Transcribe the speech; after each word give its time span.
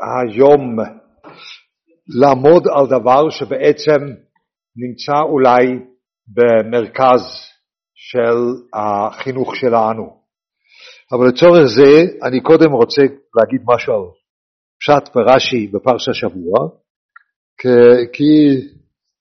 היום 0.00 0.76
לעמוד 2.20 2.62
על 2.68 2.86
דבר 2.86 3.30
שבעצם 3.30 4.00
נמצא 4.76 5.20
אולי 5.22 5.66
במרכז 6.28 7.20
של 7.94 8.38
החינוך 8.74 9.56
שלנו. 9.56 10.20
אבל 11.12 11.28
לצורך 11.28 11.64
זה 11.76 12.26
אני 12.28 12.40
קודם 12.40 12.72
רוצה 12.72 13.02
להגיד 13.36 13.60
משהו 13.66 13.94
על 13.94 14.02
פשט 14.80 15.14
ברש"י 15.14 15.66
בפרשת 15.66 16.08
השבוע, 16.08 16.68
כי 18.12 18.32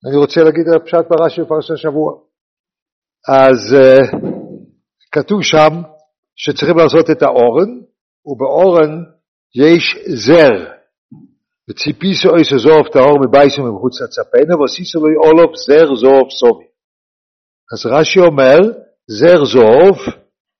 אני 0.07 0.17
רוצה 0.17 0.41
להגיד 0.41 0.65
על 0.73 0.79
פשט 0.79 1.05
ברש"י 1.09 1.41
בפרשת 1.41 1.73
השבוע. 1.73 2.13
אז 3.27 3.75
uh, 3.75 4.17
כתוב 5.11 5.43
שם 5.43 5.81
שצריכים 6.35 6.77
לעשות 6.77 7.09
את 7.11 7.21
האורן, 7.21 7.69
ובאורן 8.25 9.03
יש 9.55 9.97
זר. 10.07 10.79
וציפיסו 11.69 12.35
איסו 12.35 12.59
זוב 12.59 12.87
טהור 12.93 13.19
מבייסו 13.27 13.63
מבחוץ 13.63 14.01
לצפנו, 14.01 14.59
ועשיסו 14.59 14.99
לו 14.99 15.23
אולוב 15.23 15.51
זר 15.55 15.95
זוב 15.95 16.29
סובי. 16.29 16.65
אז 17.73 17.85
רש"י 17.85 18.19
אומר, 18.19 18.57
זר 19.07 19.45
זוב 19.45 19.97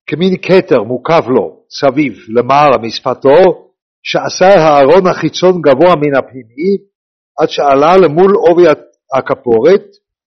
כמין 0.06 0.36
כתר 0.42 0.82
מוקף 0.82 1.24
לו 1.28 1.62
סביב 1.70 2.12
למעלה 2.28 2.78
משפתו, 2.78 3.70
שעשה 4.02 4.54
הארון 4.54 5.06
החיצון 5.06 5.60
גבוה 5.62 5.94
מן 5.96 6.16
הפנימי, 6.16 6.76
עד 7.40 7.48
שעלה 7.48 7.96
למול 7.96 8.34
עובי 8.34 8.64
הכפורת 9.14 9.84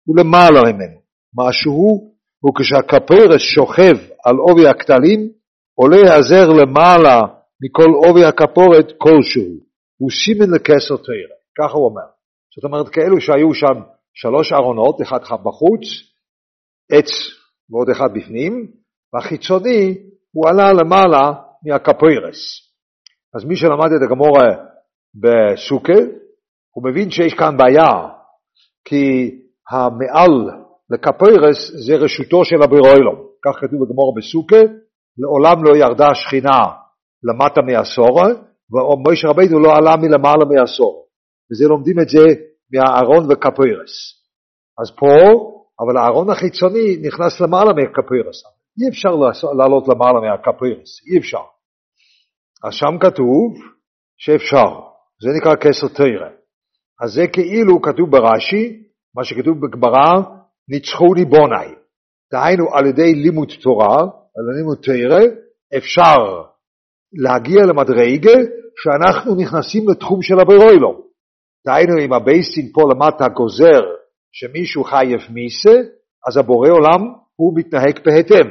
ולמעלה 0.07 0.61
ממנו. 0.61 0.99
משהו 1.37 2.13
הוא 2.39 2.53
כשהכפרת 2.59 3.39
שוכב 3.39 3.97
על 4.25 4.35
עובי 4.35 4.67
הכתלים, 4.67 5.29
עולה 5.75 6.15
הזר 6.15 6.49
למעלה 6.49 7.21
מכל 7.61 8.07
עובי 8.07 8.25
הכפורת 8.25 8.87
כלשהו. 8.97 9.73
הוא 9.97 10.11
סימן 10.11 10.55
לכסר 10.55 10.97
תרא, 10.97 11.33
ככה 11.57 11.77
הוא 11.77 11.85
אומר. 11.85 12.09
זאת 12.55 12.63
אומרת, 12.63 12.89
כאלו 12.89 13.21
שהיו 13.21 13.53
שם 13.53 13.81
שלוש 14.13 14.53
ארונות, 14.53 15.01
אחד 15.01 15.19
בחוץ, 15.43 15.83
עץ 16.91 17.09
ועוד 17.69 17.89
אחד 17.89 18.09
בפנים, 18.13 18.67
והחיצוני 19.13 19.97
הוא 20.31 20.49
עלה 20.49 20.73
למעלה 20.73 21.33
מהקפוירס. 21.65 22.39
אז 23.35 23.45
מי 23.45 23.55
שלמד 23.55 23.89
את 23.97 24.01
הגמורה 24.05 24.49
בסוכה, 25.15 25.99
הוא 26.75 26.89
מבין 26.89 27.11
שיש 27.11 27.33
כאן 27.33 27.57
בעיה, 27.57 27.91
כי 28.85 29.31
המעל 29.71 30.49
לקפוירס 30.89 31.71
זה 31.87 31.95
רשותו 31.95 32.45
של 32.45 32.63
הבירוילום. 32.63 33.15
כך 33.45 33.55
כתוב 33.55 33.79
בגמורה 33.83 34.13
בסוכה, 34.17 34.61
לעולם 35.17 35.63
לא 35.63 35.77
ירדה 35.77 36.15
שכינה 36.15 36.82
למטה 37.23 37.61
מעשור, 37.61 38.21
ומשה 38.71 39.27
רבינו 39.27 39.59
לא 39.59 39.71
עלה 39.77 39.95
מלמעלה 39.95 40.45
מעשור. 40.45 41.05
וזה 41.51 41.67
לומדים 41.67 41.99
את 41.99 42.09
זה 42.09 42.25
מהארון 42.71 43.31
וקפוירס. 43.31 43.93
אז 44.81 44.91
פה, 44.99 45.15
אבל 45.79 45.97
הארון 45.97 46.29
החיצוני 46.29 46.97
נכנס 47.07 47.41
למעלה 47.41 47.73
מהקפוירס. 47.73 48.43
אי 48.81 48.89
אפשר 48.89 49.09
לעלות 49.57 49.87
למעלה 49.87 50.19
מהקפוירס, 50.21 50.89
אי 51.07 51.17
אפשר. 51.19 51.43
אז 52.63 52.73
שם 52.73 52.97
כתוב 52.99 53.53
שאפשר, 54.17 54.79
זה 55.21 55.29
נקרא 55.37 55.55
כסר 55.55 55.87
תרא. 55.87 56.29
אז 57.03 57.13
זה 57.13 57.27
כאילו 57.33 57.81
כתוב 57.81 58.09
ברש"י, 58.11 58.83
מה 59.15 59.23
שכתוב 59.23 59.57
בגמרא, 59.61 60.13
ניצחוני 60.69 61.25
בוני. 61.25 61.75
דהיינו 62.33 62.65
על 62.73 62.85
ידי 62.85 63.13
לימוד 63.13 63.49
תורה, 63.63 63.97
על 64.35 64.57
לימוד 64.57 64.77
תרא, 64.81 65.19
אפשר 65.77 66.43
להגיע 67.13 67.65
למדרגה 67.65 68.37
שאנחנו 68.75 69.35
נכנסים 69.35 69.89
לתחום 69.89 70.21
של 70.21 70.39
הבירוילום. 70.39 71.01
דהיינו 71.65 71.93
אם 72.05 72.13
הבייסטין 72.13 72.71
פה 72.73 72.81
למטה 72.91 73.27
גוזר 73.27 73.81
שמישהו 74.31 74.83
חייב 74.83 75.19
מיסה, 75.29 75.81
אז 76.27 76.37
הבורא 76.37 76.69
עולם 76.69 77.13
הוא 77.35 77.53
מתנהג 77.57 77.99
בהתאם. 78.05 78.47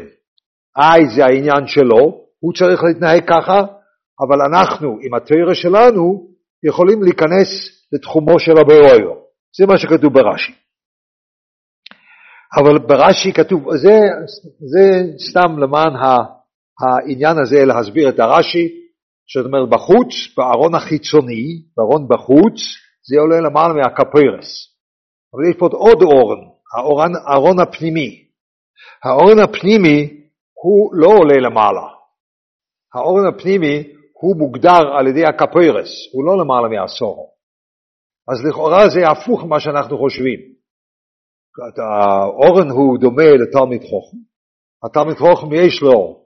איי 0.79 1.03
זה 1.17 1.25
העניין 1.25 1.67
שלו, 1.67 2.23
הוא 2.41 2.53
צריך 2.53 2.81
להתנהג 2.85 3.23
ככה, 3.29 3.61
אבל 4.21 4.39
אנחנו 4.53 4.99
עם 5.03 5.15
התרא 5.15 5.55
שלנו 5.55 6.27
יכולים 6.65 7.03
להיכנס 7.03 7.49
לתחומו 7.93 8.39
של 8.39 8.59
הבירוילום. 8.61 9.17
זה 9.57 9.67
מה 9.67 9.79
שכתוב 9.79 10.13
ברש"י. 10.13 10.53
אבל 12.57 12.79
ברש"י 12.79 13.33
כתוב, 13.33 13.77
זה, 13.77 13.99
זה 14.73 15.03
סתם 15.31 15.59
למען 15.59 15.93
העניין 16.83 17.37
הזה 17.39 17.65
להסביר 17.65 18.09
את 18.09 18.21
הרש"י, 18.21 18.69
זאת 19.35 19.47
אומרת 19.47 19.69
בחוץ, 19.69 20.13
בארון 20.37 20.75
החיצוני, 20.75 21.45
בארון 21.77 22.09
בחוץ, 22.09 22.59
זה 23.09 23.21
עולה 23.21 23.41
למעלה 23.41 23.75
מהקפרס. 23.75 24.49
אבל 25.35 25.51
יש 25.51 25.57
פה 25.59 25.67
עוד 25.73 26.03
אורן, 26.03 26.43
האורן, 26.77 27.13
הארון 27.27 27.61
הפנימי. 27.61 28.25
האורן 29.05 29.39
הפנימי 29.39 30.23
הוא 30.63 30.95
לא 30.95 31.09
עולה 31.09 31.39
למעלה. 31.49 31.87
האורן 32.95 33.27
הפנימי 33.27 33.83
הוא 34.21 34.37
מוגדר 34.37 34.97
על 34.99 35.07
ידי 35.07 35.25
הקפרס, 35.25 35.91
הוא 36.13 36.25
לא 36.25 36.39
למעלה 36.39 36.69
מעשור. 36.69 37.33
אז 38.29 38.47
לכאורה 38.49 38.89
זה 38.89 39.01
הפוך 39.11 39.45
ממה 39.45 39.61
שאנחנו 39.61 39.99
חושבים. 39.99 40.41
האורן 41.79 42.71
הוא 42.71 42.99
דומה 43.01 43.31
לתלמיד 43.43 43.83
חוכם. 43.83 44.17
התלמיד 44.85 45.17
חוכם 45.17 45.53
יש 45.53 45.83
לו 45.83 46.22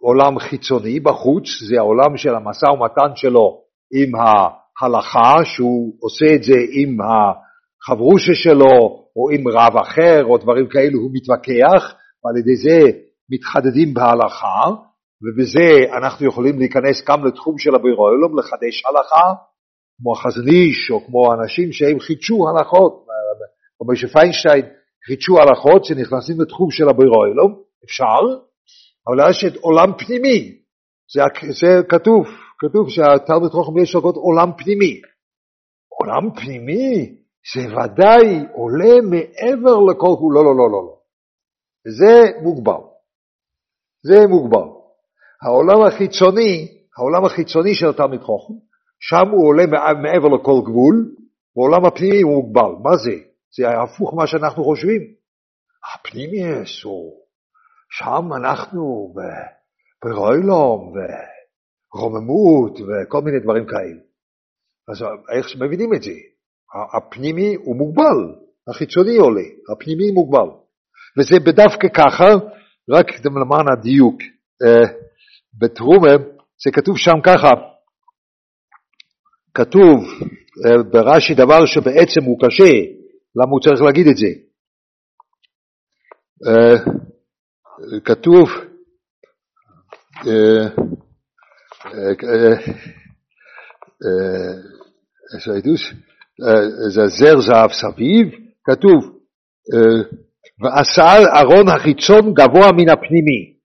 עולם 0.00 0.38
חיצוני 0.38 1.00
בחוץ, 1.00 1.44
זה 1.68 1.78
העולם 1.78 2.16
של 2.16 2.34
המשא 2.34 2.66
ומתן 2.66 3.16
שלו 3.16 3.60
עם 3.92 4.12
ההלכה, 4.14 5.44
שהוא 5.44 5.94
עושה 6.00 6.34
את 6.34 6.42
זה 6.42 6.56
עם 6.72 6.96
החברושה 7.00 8.34
שלו, 8.34 9.00
או 9.16 9.30
עם 9.30 9.48
רב 9.48 9.76
אחר, 9.76 10.24
או 10.24 10.38
דברים 10.38 10.68
כאלו, 10.68 10.98
הוא 11.00 11.10
מתווכח, 11.12 11.94
ועל 12.24 12.36
ידי 12.36 12.56
זה 12.56 12.98
מתחדדים 13.30 13.94
בהלכה, 13.94 14.62
ובזה 15.22 15.96
אנחנו 15.98 16.26
יכולים 16.26 16.58
להיכנס 16.58 17.04
גם 17.08 17.26
לתחום 17.26 17.58
של 17.58 17.74
הבירוילום, 17.74 18.38
לחדש 18.38 18.84
הלכה, 18.86 19.26
כמו 19.98 20.12
החזניש, 20.12 20.90
או 20.90 21.06
כמו 21.06 21.34
אנשים 21.34 21.72
שהם 21.72 22.00
חידשו 22.00 22.48
הלכות, 22.48 23.06
כמו 23.78 23.96
שפיינשטיין 23.96 24.66
חידשו 25.06 25.38
הלכות 25.38 25.84
שנכנסים 25.84 26.40
לתחום 26.40 26.70
של 26.70 26.88
הבירוילום, 26.88 27.62
אפשר, 27.84 28.22
אבל 29.10 29.30
יש 29.30 29.44
את 29.44 29.56
עולם 29.56 29.92
פנימי, 29.98 30.58
זה, 31.14 31.22
זה 31.60 31.82
כתוב, 31.88 32.26
כתוב 32.58 32.88
שהתלמוד 32.88 33.52
חוכם 33.52 33.78
יש 33.78 33.94
לו 33.94 34.00
עולם 34.00 34.50
פנימי. 34.58 35.00
עולם 35.98 36.34
פנימי 36.34 37.16
זה 37.54 37.60
ודאי 37.60 38.46
עולה 38.54 38.94
מעבר 39.10 39.80
לכל 39.90 40.06
הוא, 40.06 40.32
לא, 40.32 40.44
לא, 40.44 40.56
לא, 40.56 40.70
לא, 40.70 40.82
לא. 40.86 40.96
זה 41.98 42.42
מוגבל. 42.42 42.82
זה 44.02 44.26
מוגבל. 44.26 44.68
העולם 45.42 45.82
החיצוני, 45.82 46.68
העולם 46.98 47.24
החיצוני 47.24 47.74
של 47.74 47.88
התלמיד 47.88 48.20
חוכם, 48.20 48.54
שם 49.00 49.30
הוא 49.32 49.48
עולה 49.48 49.66
מעבר 50.02 50.28
לכל 50.28 50.60
גבול, 50.64 51.14
בעולם 51.56 51.84
הפנימי 51.84 52.20
הוא 52.20 52.32
מוגבל. 52.32 52.72
מה 52.82 52.96
זה? 52.96 53.16
זה 53.56 53.68
הפוך 53.68 54.14
ממה 54.14 54.26
שאנחנו 54.26 54.64
חושבים. 54.64 55.00
הפנימי 55.94 56.42
הוא 56.84 57.19
שם 57.90 58.32
אנחנו 58.36 59.14
ברוילום 60.04 60.92
ורוממות 61.94 62.72
וכל 62.80 63.20
מיני 63.20 63.40
דברים 63.40 63.66
כאלה. 63.66 64.00
אז 64.88 65.02
איך 65.36 65.46
מבינים 65.56 65.94
את 65.94 66.02
זה? 66.02 66.12
הפנימי 66.96 67.54
הוא 67.54 67.76
מוגבל, 67.76 68.18
החיצוני 68.68 69.16
עולה, 69.16 69.48
הפנימי 69.72 70.10
מוגבל. 70.10 70.50
וזה 71.18 71.36
בדווקא 71.46 71.88
ככה, 71.88 72.28
רק 72.90 73.06
למען 73.36 73.66
הדיוק, 73.72 74.22
אה, 74.62 74.86
בתרומה 75.60 76.12
זה 76.64 76.70
כתוב 76.72 76.98
שם 76.98 77.20
ככה, 77.24 77.50
כתוב 79.54 79.98
אה, 80.64 80.82
ברש"י 80.92 81.34
דבר 81.34 81.66
שבעצם 81.66 82.22
הוא 82.26 82.38
קשה, 82.42 82.72
למה 83.36 83.50
הוא 83.50 83.60
צריך 83.60 83.82
להגיד 83.82 84.06
את 84.06 84.16
זה? 84.16 84.26
אה, 87.80 88.00
כתוב, 88.04 88.48
זה 96.88 97.06
זר 97.06 97.40
זהב 97.40 97.70
סביב, 97.72 98.28
כתוב, 98.64 99.20
ועשה 100.60 101.02
ארון 101.40 101.68
החיצון 101.68 102.34
גבוה 102.34 102.72
מן 102.72 102.88
הפנימי. 102.88 103.56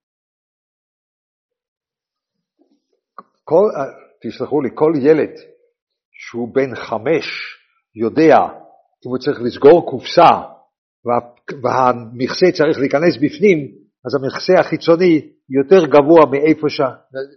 כל, 3.43 3.69
תסלחו 4.21 4.61
לי, 4.61 4.69
כל 4.73 4.93
ילד 4.95 5.31
שהוא 6.11 6.55
בן 6.55 6.75
חמש 6.75 7.25
יודע 7.95 8.35
אם 9.05 9.09
הוא 9.09 9.17
צריך 9.17 9.39
לסגור 9.41 9.91
קופסה 9.91 10.31
והמכסה 11.63 12.45
צריך 12.57 12.77
להיכנס 12.79 13.17
בפנים, 13.21 13.84
אז 14.05 14.11
המכסה 14.15 14.53
החיצוני 14.59 15.13
יותר 15.49 15.85
גבוה 15.85 16.25
מאיפה 16.31 16.69
ש... 16.69 16.81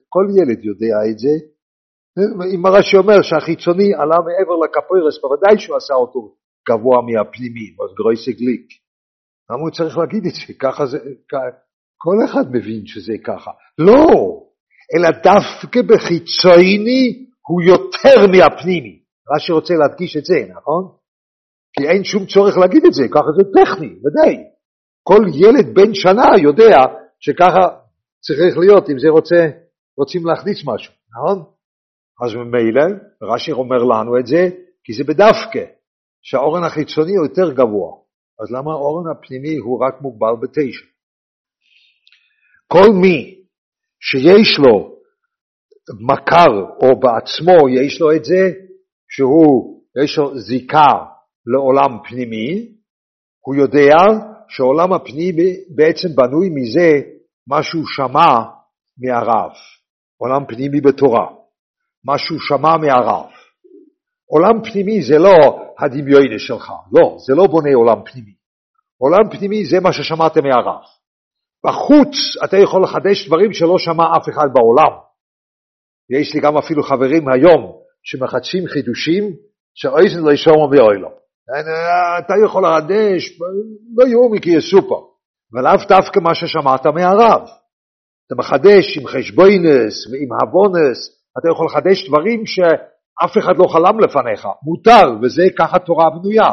כל 0.09 0.27
ילד 0.39 0.65
יודע 0.65 0.97
את 1.11 1.19
זה, 1.19 1.35
אם 2.55 2.67
הרש"י 2.67 2.97
אומר 2.97 3.23
שהחיצוני 3.23 3.95
עלה 3.95 4.17
מעבר 4.27 4.57
לקפוירס, 4.65 5.21
בוודאי 5.23 5.59
שהוא 5.59 5.77
עשה 5.77 5.95
אותו 5.95 6.35
גבוה 6.69 6.99
מהפנימי, 7.03 7.69
אז 7.83 7.95
גרויסי 7.99 8.33
גליק. 8.33 8.67
למה 9.51 9.61
הוא 9.61 9.71
צריך 9.71 9.99
להגיד 9.99 10.27
את 10.27 10.35
זה? 10.35 10.55
ככה 10.59 10.87
זה, 10.87 10.99
כל 12.05 12.17
אחד 12.25 12.45
מבין 12.53 12.87
שזה 12.87 13.13
ככה. 13.25 13.51
לא, 13.79 14.07
אלא 14.95 15.09
דווקא 15.11 15.81
בחיצוני 15.83 17.27
הוא 17.49 17.63
יותר 17.63 18.19
מהפנימי. 18.33 19.03
רש"י 19.35 19.53
רוצה 19.53 19.75
להדגיש 19.75 20.17
את 20.17 20.25
זה, 20.25 20.39
נכון? 20.57 20.85
כי 21.73 21.89
אין 21.89 22.05
שום 22.05 22.27
צורך 22.27 22.59
להגיד 22.59 22.83
את 22.87 22.93
זה, 22.93 23.03
ככה 23.15 23.31
זה 23.37 23.45
טכני, 23.57 23.93
ודאי. 24.03 24.37
כל 25.09 25.23
ילד 25.35 25.75
בן 25.75 25.95
שנה 25.95 26.29
יודע 26.43 26.77
שככה 27.21 27.65
צריך 28.21 28.59
להיות 28.59 28.91
אם 28.91 28.99
זה 28.99 29.09
רוצה, 29.09 29.41
רוצים 29.99 30.27
להכניס 30.27 30.59
משהו, 30.67 30.93
נכון? 31.13 31.39
אז 32.25 32.35
ממילא, 32.35 32.87
רש"י 33.23 33.53
אומר 33.53 33.83
לנו 33.91 34.19
את 34.21 34.27
זה, 34.27 34.43
כי 34.85 34.93
זה 34.93 35.05
בדווקא, 35.05 35.65
שהאורן 36.23 36.65
החיצוני 36.65 37.17
הוא 37.17 37.27
יותר 37.27 37.53
גבוה. 37.53 37.91
אז 38.41 38.47
למה 38.51 38.71
האורן 38.73 39.11
הפנימי 39.11 39.57
הוא 39.57 39.85
רק 39.85 40.01
מוגבל 40.01 40.35
בתשע? 40.43 40.87
כל 42.67 42.89
מי 43.01 43.45
שיש 44.01 44.59
לו 44.59 44.99
מכר 46.01 46.53
או 46.81 47.01
בעצמו 47.01 47.69
יש 47.69 48.01
לו 48.01 48.13
את 48.17 48.25
זה, 48.25 48.53
שהוא, 49.11 49.83
יש 50.05 50.19
לו 50.19 50.39
זיקה 50.39 50.93
לעולם 51.47 51.99
פנימי, 52.09 52.73
הוא 53.41 53.55
יודע 53.55 53.97
שהעולם 54.49 54.93
הפנימי 54.93 55.57
בעצם 55.69 56.09
בנוי 56.15 56.49
מזה 56.49 57.01
מה 57.47 57.63
שהוא 57.63 57.85
שמע 57.87 58.29
מהרב, 58.99 59.51
עולם 60.17 60.47
פנימי 60.49 60.81
בתורה, 60.81 61.27
מה 62.05 62.19
שהוא 62.19 62.39
שמע 62.41 62.77
מהרב. 62.77 63.31
עולם 64.31 64.63
פנימי 64.63 65.03
זה 65.03 65.19
לא 65.19 65.37
הדמיון 65.79 66.39
שלך, 66.39 66.73
לא, 66.93 67.17
זה 67.27 67.35
לא 67.35 67.47
בונה 67.47 67.75
עולם 67.75 68.05
פנימי. 68.05 68.35
עולם 68.99 69.31
פנימי 69.31 69.65
זה 69.65 69.81
מה 69.81 69.93
ששמעת 69.93 70.37
מהרב. 70.37 70.83
בחוץ 71.67 72.17
אתה 72.45 72.57
יכול 72.57 72.83
לחדש 72.83 73.27
דברים 73.27 73.53
שלא 73.53 73.79
שמע 73.79 74.05
אף 74.17 74.29
אחד 74.29 74.49
בעולם. 74.55 74.99
יש 76.11 76.35
לי 76.35 76.41
גם 76.41 76.57
אפילו 76.57 76.83
חברים 76.83 77.29
היום 77.29 77.73
שמחדשים 78.03 78.67
חידושים 78.67 79.25
שאויזן 79.75 80.21
לא 80.21 80.33
ישום 80.33 80.57
ואוי 80.57 80.99
אתה 82.19 82.35
יכול 82.45 82.63
לחדש, 82.67 83.39
לא 83.97 84.09
יאומי 84.09 84.41
כי 84.41 84.51
יסופר, 84.51 85.01
ולאו 85.53 85.89
דווקא 85.89 86.21
מה 86.21 86.35
ששמעת 86.35 86.87
מהרב. 86.87 87.43
אתה 88.27 88.35
מחדש 88.39 88.99
עם 88.99 89.07
חשבוינס 89.07 90.07
ועם 90.11 90.29
הבונס, 90.43 90.99
אתה 91.39 91.49
יכול 91.53 91.67
לחדש 91.67 92.09
דברים 92.09 92.47
שאף 92.47 93.39
אחד 93.39 93.57
לא 93.59 93.67
חלם 93.73 94.01
לפניך, 94.01 94.49
מותר, 94.63 95.07
וזה 95.23 95.43
ככה 95.59 95.79
תורה 95.79 96.11
בנויה. 96.11 96.53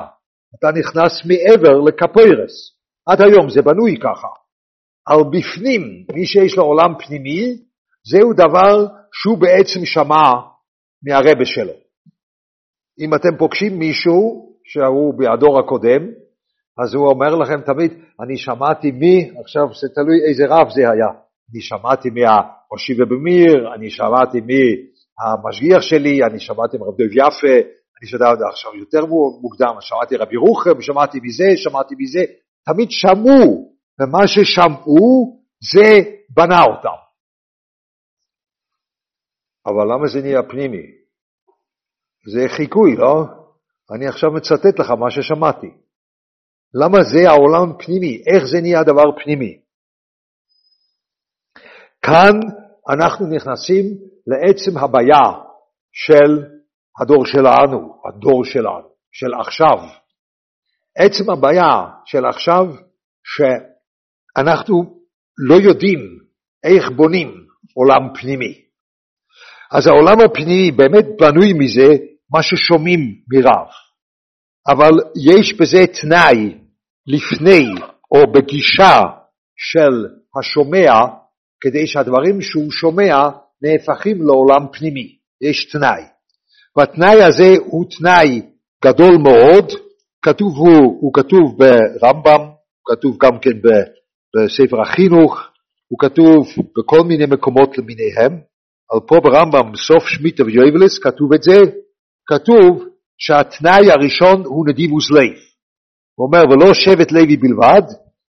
אתה 0.60 0.68
נכנס 0.80 1.26
מעבר 1.26 1.80
לקפוירס. 1.88 2.76
עד 3.08 3.22
היום 3.22 3.50
זה 3.50 3.62
בנוי 3.62 3.98
ככה. 3.98 4.28
על 5.08 5.24
בפנים, 5.24 5.82
מי 6.14 6.26
שיש 6.26 6.58
לו 6.58 6.64
עולם 6.64 6.94
פנימי, 7.00 7.58
זהו 8.08 8.34
דבר 8.34 8.86
שהוא 9.14 9.38
בעצם 9.38 9.86
שמע 9.86 10.32
מהרבה 11.04 11.46
שלו. 11.46 11.74
אם 13.00 13.16
אתם 13.16 13.38
פוגשים 13.38 13.80
מישהו 13.80 14.55
שהוא 14.66 15.14
מהדור 15.18 15.60
הקודם, 15.60 16.04
אז 16.84 16.94
הוא 16.94 17.08
אומר 17.08 17.36
לכם 17.36 17.62
תמיד, 17.62 17.92
אני 18.24 18.38
שמעתי 18.38 18.92
מי, 18.92 19.32
עכשיו 19.40 19.64
זה 19.82 19.88
תלוי 19.96 20.18
איזה 20.30 20.44
רב 20.50 20.70
זה 20.70 20.82
היה, 20.82 21.10
אני 21.52 21.62
שמעתי 21.62 22.10
מהראשי 22.10 22.94
ובמיר, 23.02 23.74
אני 23.76 23.90
שמעתי 23.90 24.38
מהמשגיח 24.42 25.82
שלי, 25.82 26.24
אני 26.24 26.40
שמעתי 26.40 26.78
מרב 26.78 26.94
דב 26.94 27.12
יפה, 27.12 27.56
אני 27.98 28.08
שמעתי 28.08 28.44
עכשיו 28.52 28.76
יותר 28.76 29.06
מוקדם, 29.42 29.76
שמעתי 29.80 30.16
רבי 30.16 30.36
רוחם, 30.38 30.82
שמעתי 30.82 31.20
מזה, 31.24 31.50
שמעתי 31.56 31.96
מזה, 31.98 32.24
תמיד 32.66 32.88
שמעו, 32.92 33.76
ומה 34.02 34.28
ששמעו 34.28 35.40
זה 35.74 36.00
בנה 36.30 36.64
אותם. 36.64 37.00
אבל 39.68 39.84
למה 39.94 40.08
זה 40.08 40.22
נהיה 40.22 40.44
פנימי? 40.44 40.86
זה 42.34 42.46
חיקוי, 42.58 42.96
לא? 42.96 43.45
אני 43.92 44.08
עכשיו 44.08 44.32
מצטט 44.32 44.80
לך 44.80 44.92
מה 44.92 45.12
ששמעתי. 45.12 45.68
למה 46.74 46.98
זה 47.14 47.30
העולם 47.30 47.78
פנימי? 47.80 48.24
איך 48.28 48.44
זה 48.52 48.62
נהיה 48.62 48.84
דבר 48.84 49.24
פנימי? 49.24 49.60
כאן 52.02 52.40
אנחנו 52.90 53.28
נכנסים 53.36 53.86
לעצם 54.28 54.78
הבעיה 54.78 55.26
של 55.94 56.44
הדור 57.02 57.26
שלנו, 57.26 58.02
הדור 58.08 58.46
שלנו, 58.46 58.90
של 59.12 59.34
עכשיו. 59.40 59.78
עצם 60.98 61.32
הבעיה 61.32 61.72
של 62.06 62.26
עכשיו, 62.26 62.66
שאנחנו 63.24 65.00
לא 65.38 65.56
יודעים 65.56 66.00
איך 66.64 66.92
בונים 66.96 67.46
עולם 67.74 68.14
פנימי. 68.22 68.66
אז 69.72 69.88
העולם 69.88 70.20
הפנימי 70.26 70.72
באמת 70.72 71.06
בנוי 71.20 71.54
מזה 71.54 72.15
מה 72.36 72.42
ששומעים 72.44 73.00
מרב, 73.34 73.68
אבל 74.68 74.92
יש 75.32 75.54
בזה 75.54 75.86
תנאי 76.02 76.58
לפני 77.08 77.66
או 78.12 78.32
בגישה 78.34 79.02
של 79.58 79.94
השומע 80.40 80.94
כדי 81.62 81.88
שהדברים 81.88 82.42
שהוא 82.42 82.72
שומע 82.72 83.16
נהפכים 83.62 84.18
לעולם 84.22 84.68
פנימי, 84.74 85.18
יש 85.42 85.66
תנאי. 85.66 86.04
והתנאי 86.78 87.24
הזה 87.24 87.56
הוא 87.66 87.86
תנאי 87.98 88.42
גדול 88.86 89.18
מאוד, 89.18 89.66
כתוב 90.22 90.58
הוא, 90.58 90.98
הוא 91.02 91.14
כתוב 91.14 91.58
ברמב"ם, 91.58 92.42
הוא 92.42 92.96
כתוב 92.96 93.18
גם 93.22 93.40
כן 93.40 93.58
בספר 94.36 94.82
החינוך, 94.82 95.40
הוא 95.88 96.00
כתוב 96.00 96.48
בכל 96.78 97.00
מיני 97.08 97.26
מקומות 97.26 97.78
למיניהם, 97.78 98.40
אבל 98.92 99.02
פה 99.08 99.16
ברמב"ם 99.24 99.72
בסוף 99.72 100.08
שמיטה 100.08 100.44
ויובלס 100.44 101.00
כתוב 101.00 101.34
את 101.34 101.44
זה, 101.44 101.58
כתוב 102.28 102.88
שהתנאי 103.18 103.92
הראשון 103.92 104.46
הוא 104.46 104.66
נדיבוס 104.70 105.12
לב. 105.12 105.38
הוא 106.16 106.28
אומר, 106.28 106.44
ולא 106.50 106.74
שבט 106.74 107.12
לוי 107.12 107.38
בלבד, 107.38 107.86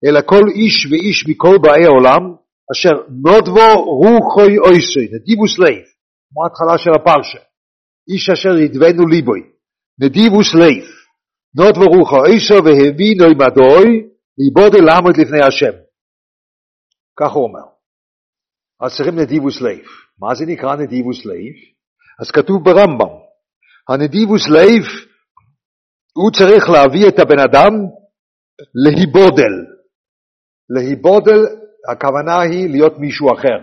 אלא 0.05 0.19
כל 0.25 0.43
איש 0.55 0.85
ואיש 0.91 1.27
מכל 1.27 1.55
באי 1.61 1.85
העולם, 1.85 2.23
אשר 2.71 2.95
נודבו 3.25 3.69
רוחוי 4.01 4.57
אויסוי, 4.57 5.07
נדיבוס 5.15 5.59
לב, 5.59 5.83
כמו 6.29 6.43
ההתחלה 6.43 6.77
של 6.77 6.91
הפרשה. 6.95 7.39
איש 8.09 8.29
אשר 8.29 8.57
ידבנו 8.57 9.07
ליבוי, 9.07 9.41
נדיבוס 10.01 10.55
לב, 10.55 10.83
נודבו 11.57 11.85
רוחו 11.85 12.17
אויסו 12.17 12.55
והבינוי 12.65 13.33
מדוי, 13.43 13.87
ליבודו 14.37 14.81
לעמוד 14.85 15.17
לפני 15.17 15.41
השם. 15.47 15.75
כך 17.19 17.31
הוא 17.31 17.43
אומר. 17.43 17.67
אז 18.81 18.95
צריכים 18.97 19.19
נדיבוס 19.19 19.61
לב. 19.61 19.85
מה 20.19 20.35
זה 20.35 20.45
נקרא 20.45 20.75
נדיבוס 20.75 21.25
לב? 21.25 21.55
אז 22.21 22.31
כתוב 22.31 22.63
ברמב"ם, 22.63 23.13
הנדיבוס 23.89 24.41
לב, 24.49 24.83
הוא 26.13 26.31
צריך 26.31 26.63
להביא 26.69 27.07
את 27.07 27.19
הבן 27.19 27.39
אדם 27.39 27.73
להיבודל. 28.83 29.53
להיבודל, 30.69 31.41
הכוונה 31.91 32.41
היא 32.41 32.69
להיות 32.69 32.93
מישהו 32.99 33.33
אחר. 33.33 33.59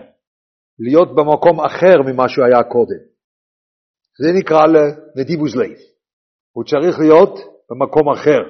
להיות 0.79 1.15
במקום 1.15 1.65
אחר 1.65 2.01
ממה 2.05 2.29
שהוא 2.29 2.45
היה 2.45 2.63
קודם. 2.63 3.01
זה 4.21 4.29
נקרא 4.39 4.61
לנדיבוס 4.65 5.55
לב. 5.55 5.77
הוא 6.55 6.63
צריך 6.63 6.99
להיות 6.99 7.33
במקום 7.69 8.09
אחר. 8.09 8.41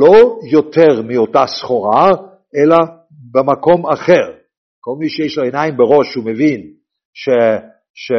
לא 0.00 0.38
יותר 0.52 1.02
מאותה 1.02 1.44
סחורה, 1.46 2.08
אלא 2.56 2.76
במקום 3.32 3.90
אחר. 3.92 4.40
כל 4.80 4.94
מי 4.98 5.08
שיש 5.08 5.38
לו 5.38 5.44
עיניים 5.44 5.76
בראש, 5.76 6.14
הוא 6.14 6.24
מבין 6.24 6.74
ש, 7.14 7.28
ש, 7.94 8.12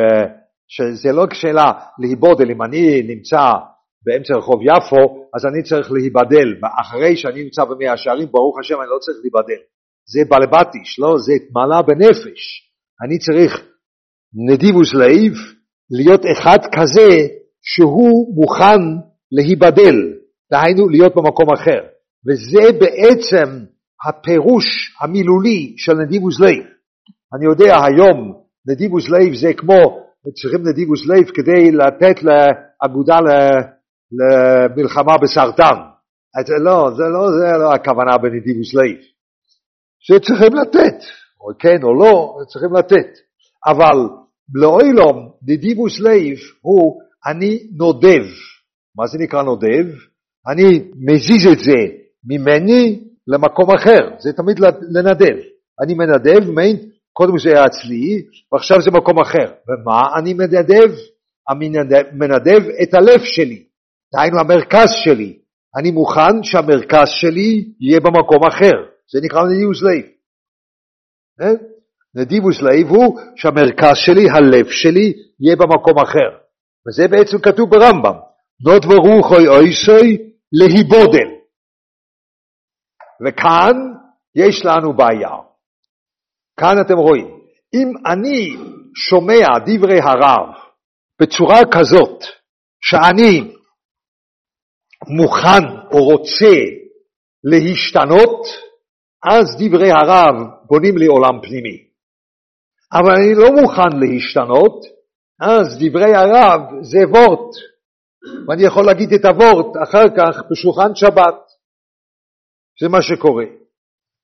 שזה 0.76 1.12
לא 1.12 1.26
שאלה 1.34 1.72
להיבודל, 2.00 2.52
אם 2.52 2.62
אני 2.62 3.04
נמצא 3.04 3.44
באמצע 4.06 4.34
רחוב 4.36 4.60
יפו, 4.62 5.28
אז 5.36 5.46
אני 5.46 5.64
צריך 5.64 5.92
להיבדל. 5.92 6.50
אחרי 6.82 7.18
שאני 7.18 7.44
נמצא 7.44 7.64
במאה 7.64 7.94
השערים, 7.94 8.28
ברוך 8.32 8.60
השם, 8.60 8.76
אני 8.82 8.90
לא 8.90 8.98
צריך 9.00 9.18
להיבדל. 9.22 9.62
זה 10.14 10.20
בלבטיש, 10.30 11.00
לא? 11.00 11.16
זה 11.18 11.34
מעלה 11.54 11.82
בנפש. 11.82 12.42
אני 13.06 13.18
צריך 13.18 13.62
נדיבוס 14.50 14.94
לאיב, 14.94 15.34
להיות 15.92 16.22
אחד 16.34 16.60
כזה 16.76 17.10
שהוא 17.62 18.36
מוכן 18.36 18.82
להיבדל, 19.32 19.96
דהיינו 20.52 20.90
להיות 20.90 21.16
במקום 21.16 21.54
אחר. 21.54 21.82
וזה 22.28 22.72
בעצם 22.80 23.66
הפירוש 24.08 24.66
המילולי 25.02 25.74
של 25.78 25.94
נדיבוס 25.94 26.40
לב. 26.40 26.64
אני 27.36 27.46
יודע 27.46 27.76
היום, 27.86 28.34
נדיבוס 28.68 29.10
לב 29.10 29.34
זה 29.34 29.54
כמו, 29.54 30.11
צריכים 30.30 30.68
נדיבוס 30.68 31.08
לב 31.08 31.26
כדי 31.34 31.72
לתת 31.72 32.24
לאגודה 32.24 33.20
למלחמה 34.12 35.14
בסרטן. 35.22 35.78
לא, 36.64 36.90
זה 36.98 37.04
לא, 37.04 37.28
זה 37.40 37.58
לא 37.58 37.74
הכוונה 37.74 38.18
בנדיבוס 38.18 38.74
לב. 38.74 38.98
שצריכים 40.00 40.54
לתת, 40.54 40.98
או 41.42 41.58
כן 41.60 41.84
או 41.84 41.96
לא, 41.96 42.38
צריכים 42.48 42.74
לתת. 42.74 43.08
אבל 43.66 43.98
לעולם 44.56 45.30
נדיבוס 45.48 46.00
לב 46.00 46.38
הוא 46.62 47.02
אני 47.28 47.68
נודב. 47.78 48.26
מה 48.98 49.08
זה 49.08 49.18
נקרא 49.20 49.44
נודב? 49.44 49.86
אני 50.48 50.92
מזיז 50.96 51.48
את 51.54 51.60
זה 51.60 51.96
ממני 52.26 53.04
למקום 53.28 53.76
אחר, 53.76 54.18
זה 54.20 54.34
תמיד 54.34 54.60
לנדב. 54.96 55.38
אני 55.84 55.94
מנדב, 55.94 56.50
מיין, 56.50 56.78
קודם 57.14 57.38
זה 57.38 57.50
היה 57.50 57.66
אצלי, 57.66 58.26
ועכשיו 58.52 58.82
זה 58.82 58.92
מקום 58.92 59.20
אחר. 59.20 59.54
ומה 59.68 60.02
אני 60.20 60.34
מנדב? 60.34 60.92
אני 61.50 61.70
מנדב 62.14 62.62
את 62.84 62.94
הלב 62.94 63.22
שלי, 63.24 63.64
דהיינו 64.14 64.40
המרכז 64.40 64.90
שלי. 65.04 65.38
אני 65.76 65.92
מוכן 65.92 66.44
שהמרכז 66.44 67.08
שלי 67.08 67.66
יהיה 67.80 68.00
במקום 68.00 68.44
אחר, 68.48 68.78
זה 69.12 69.20
נקרא 69.24 69.40
נדיבוס 69.44 69.82
לב. 69.82 70.06
אה? 71.42 71.54
נדיבוס 72.16 72.62
לב 72.62 72.88
הוא 72.90 73.20
שהמרכז 73.36 73.96
שלי, 74.06 74.30
הלב 74.30 74.70
שלי, 74.70 75.14
יהיה 75.40 75.56
במקום 75.56 76.00
אחר. 76.00 76.30
וזה 76.88 77.08
בעצם 77.08 77.38
כתוב 77.40 77.70
ברמב"ם, 77.70 78.18
נוד 78.66 78.86
ורוחוי 78.86 79.48
אויסוי 79.48 80.18
להיבודל. 80.52 81.30
וכאן 83.26 83.76
יש 84.36 84.66
לנו 84.66 84.94
בעיה. 84.94 85.51
כאן 86.60 86.76
אתם 86.86 86.98
רואים, 86.98 87.28
אם 87.74 87.94
אני 88.12 88.58
שומע 88.96 89.48
דברי 89.66 90.00
הרב 90.00 90.48
בצורה 91.22 91.60
כזאת 91.72 92.24
שאני 92.82 93.54
מוכן 95.08 95.64
או 95.92 96.04
רוצה 96.04 96.56
להשתנות, 97.44 98.42
אז 99.32 99.46
דברי 99.60 99.92
הרב 99.92 100.36
בונים 100.68 100.98
לי 100.98 101.06
עולם 101.06 101.42
פנימי. 101.42 101.92
אבל 102.94 103.12
אני 103.16 103.36
לא 103.36 103.62
מוכן 103.62 103.98
להשתנות, 104.00 104.86
אז 105.42 105.78
דברי 105.80 106.16
הרב 106.16 106.62
זה 106.82 107.00
וורט, 107.10 107.56
ואני 108.48 108.64
יכול 108.64 108.86
להגיד 108.86 109.10
את 109.14 109.26
הוורט 109.26 109.74
אחר 109.84 110.06
כך 110.18 110.44
בשולחן 110.52 110.96
שבת. 110.96 111.40
זה 112.82 112.90
מה 112.90 113.02
שקורה. 113.02 113.46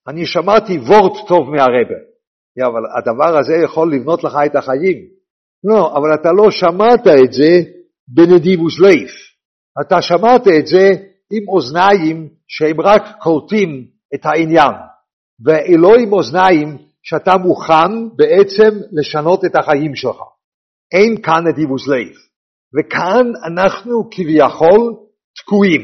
אני 0.08 0.26
שמעתי 0.26 0.78
וורט 0.78 1.28
טוב 1.28 1.50
מהרבה, 1.50 2.00
אבל 2.66 2.82
הדבר 2.98 3.38
הזה 3.38 3.54
יכול 3.64 3.94
לבנות 3.94 4.24
לך 4.24 4.38
את 4.46 4.56
החיים. 4.56 4.98
לא, 5.64 5.98
אבל 5.98 6.14
אתה 6.22 6.32
לא 6.32 6.52
שמעת 6.52 7.08
את 7.08 7.34
זה 7.34 7.62
בנדיבוס 8.08 8.80
לייף. 8.80 9.12
אתה 9.82 10.02
שמעת 10.02 10.48
את 10.60 10.68
זה 10.68 10.92
עם 11.32 11.48
אוזניים 11.48 12.30
שהם 12.48 12.82
רק 12.82 13.04
קולטים 13.20 13.88
את 14.16 14.26
העניין, 14.26 14.74
ולא 15.46 15.96
עם 16.00 16.14
אוזניים 16.14 16.78
שאתה 17.04 17.38
מוכן 17.38 18.10
בעצם 18.16 18.80
לשנות 18.92 19.46
את 19.46 19.56
החיים 19.56 19.96
שלך. 19.96 20.18
אין 20.92 21.22
כאן 21.22 21.48
נדיבוס 21.48 21.88
לב. 21.88 22.14
וכאן 22.76 23.26
אנחנו 23.48 24.10
כביכול 24.12 24.96
תקועים. 25.38 25.82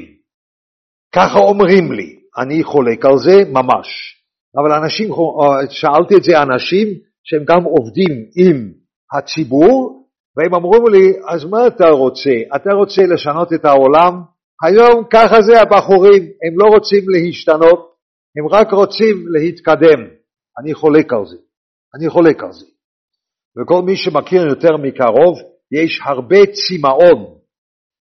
ככה 1.16 1.40
אומרים 1.40 1.92
לי, 1.92 2.20
אני 2.38 2.64
חולק 2.64 3.06
על 3.06 3.18
זה 3.18 3.52
ממש. 3.52 4.20
אבל 4.58 4.72
אנשים, 4.84 5.12
אה, 5.12 5.70
שאלתי 5.70 6.16
את 6.18 6.24
זה 6.24 6.42
אנשים 6.42 6.88
שהם 7.24 7.44
גם 7.46 7.64
עובדים 7.64 8.26
עם 8.36 8.72
הציבור, 9.18 10.04
והם 10.38 10.54
אמרו 10.56 10.90
לי, 10.90 11.14
אז 11.28 11.46
מה 11.46 11.68
אתה 11.68 11.90
רוצה? 11.90 12.32
אתה 12.56 12.74
רוצה 12.74 13.02
לשנות 13.14 13.54
את 13.54 13.66
העולם? 13.66 14.22
היום 14.64 15.04
ככה 15.14 15.42
זה 15.42 15.62
הבחורים, 15.62 16.24
הם 16.24 16.54
לא 16.60 16.66
רוצים 16.76 17.10
להשתנות, 17.10 17.94
הם 18.38 18.48
רק 18.48 18.72
רוצים 18.72 19.26
להתקדם. 19.34 20.00
אני 20.60 20.74
חולק 20.74 21.14
על 21.14 21.26
זה. 21.26 21.38
אני 21.96 22.10
חולק 22.10 22.44
על 22.44 22.52
זה. 22.52 22.66
וכל 23.58 23.82
מי 23.82 23.96
שמכיר 23.96 24.42
יותר 24.48 24.78
מקרוב, 24.78 25.38
יש 25.72 26.02
הרבה 26.06 26.38
צמאון, 26.46 27.36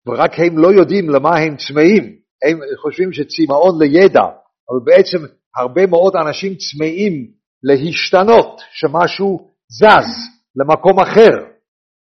ורק 0.06 0.30
הם 0.38 0.58
לא 0.58 0.68
יודעים 0.68 1.10
למה 1.10 1.38
הם 1.38 1.56
צמאים. 1.56 2.04
הם 2.44 2.58
חושבים 2.82 3.12
שצמאון 3.12 3.82
לידע, 3.82 4.24
אבל 4.70 4.80
בעצם 4.84 5.18
הרבה 5.56 5.86
מאוד 5.86 6.16
אנשים 6.16 6.54
צמאים 6.54 7.30
להשתנות, 7.62 8.60
שמשהו 8.72 9.50
זז 9.68 10.08
למקום 10.56 11.00
אחר. 11.00 11.30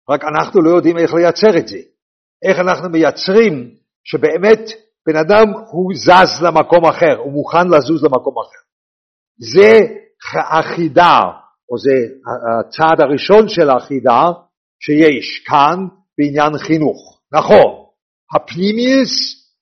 רק 0.09 0.21
אנחנו 0.23 0.61
לא 0.61 0.69
יודעים 0.69 0.97
איך 0.97 1.13
לייצר 1.13 1.57
את 1.57 1.67
זה. 1.67 1.79
איך 2.43 2.59
אנחנו 2.59 2.89
מייצרים 2.89 3.75
שבאמת 4.03 4.59
בן 5.07 5.15
אדם 5.15 5.53
הוא 5.71 5.93
זז 5.95 6.43
למקום 6.43 6.85
אחר, 6.85 7.17
הוא 7.17 7.33
מוכן 7.33 7.67
לזוז 7.67 8.03
למקום 8.03 8.33
אחר. 8.39 8.63
זה 9.53 9.79
החידה, 10.51 11.19
או 11.71 11.77
זה 11.77 11.95
הצעד 12.59 13.01
הראשון 13.01 13.47
של 13.47 13.69
החידה 13.69 14.23
שיש 14.79 15.43
כאן 15.47 15.87
בעניין 16.17 16.57
חינוך. 16.57 17.21
נכון, 17.33 17.85
הפנימיוס 18.35 19.11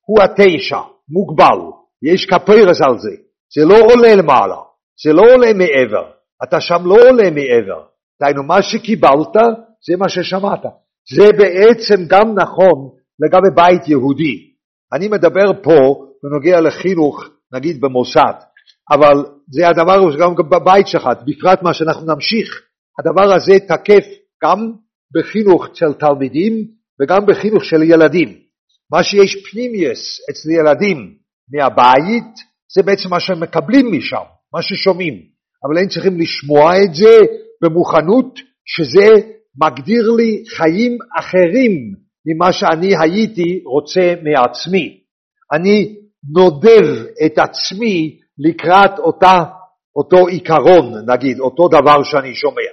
הוא 0.06 0.18
התשע, 0.24 0.80
מוגבל, 1.10 1.62
יש 2.04 2.26
כפרס 2.26 2.82
על 2.82 3.00
זה, 3.00 3.16
זה 3.56 3.66
לא 3.66 3.78
עולה 3.78 4.16
למעלה, 4.16 4.56
זה 5.04 5.14
לא 5.14 5.22
עולה 5.22 5.54
מעבר, 5.54 6.12
אתה 6.44 6.62
שם 6.62 6.86
לא 6.86 6.96
עולה 6.96 7.30
מעבר, 7.30 7.84
דהיינו 8.22 8.44
מה 8.44 8.62
שקיבלת 8.62 9.36
זה 9.88 9.98
מה 9.98 10.10
ששמעת. 10.10 10.64
זה 11.16 11.26
בעצם 11.38 12.06
גם 12.08 12.36
נכון 12.36 12.90
לגבי 13.20 13.56
בית 13.56 13.88
יהודי. 13.88 14.52
אני 14.94 15.08
מדבר 15.08 15.64
פה 15.64 16.06
בנוגע 16.24 16.62
לחינוך, 16.62 17.30
נגיד 17.54 17.82
במוסד, 17.82 18.34
אבל 18.92 19.26
זה 19.48 19.68
הדבר 19.68 20.18
גם 20.20 20.36
בבית 20.50 20.88
שלך, 20.88 21.10
בפרט 21.26 21.62
מה 21.62 21.74
שאנחנו 21.74 22.14
נמשיך, 22.14 22.62
הדבר 23.00 23.36
הזה 23.36 23.54
תקף 23.68 24.06
גם 24.44 24.72
בחינוך 25.14 25.68
של 25.74 25.94
תלמידים 25.94 26.54
וגם 27.02 27.26
בחינוך 27.26 27.64
של 27.64 27.84
ילדים. 27.84 28.38
מה 28.92 29.04
שיש 29.04 29.36
פנימיוס 29.52 30.20
אצל 30.30 30.50
ילדים 30.52 31.16
מהבית, 31.54 32.51
זה 32.76 32.84
בעצם 32.84 33.10
מה 33.10 33.20
שהם 33.20 33.40
מקבלים 33.40 33.92
משם, 33.92 34.26
מה 34.54 34.62
ששומעים. 34.62 35.14
אבל 35.66 35.78
הם 35.78 35.88
צריכים 35.88 36.20
לשמוע 36.20 36.84
את 36.84 36.96
זה 36.96 37.18
במוכנות, 37.62 38.40
שזה 38.66 39.08
מגדיר 39.62 40.12
לי 40.18 40.44
חיים 40.58 40.98
אחרים 41.20 41.72
ממה 42.26 42.54
שאני 42.54 42.94
הייתי 43.02 43.62
רוצה 43.66 44.14
מעצמי. 44.24 45.02
אני 45.54 45.96
נודב 46.34 47.06
את 47.26 47.38
עצמי 47.38 48.20
לקראת 48.38 49.00
אותה, 49.00 49.44
אותו 49.96 50.28
עיקרון, 50.28 51.10
נגיד, 51.10 51.40
אותו 51.40 51.68
דבר 51.68 52.04
שאני 52.04 52.36
שומע. 52.36 52.72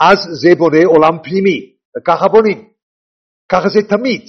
אז 0.00 0.18
זה 0.42 0.54
בונה 0.54 0.86
עולם 0.86 1.18
פנימי, 1.22 1.72
וככה 1.96 2.28
בונים. 2.28 2.68
ככה 3.52 3.68
זה 3.68 3.80
תמיד. 3.88 4.22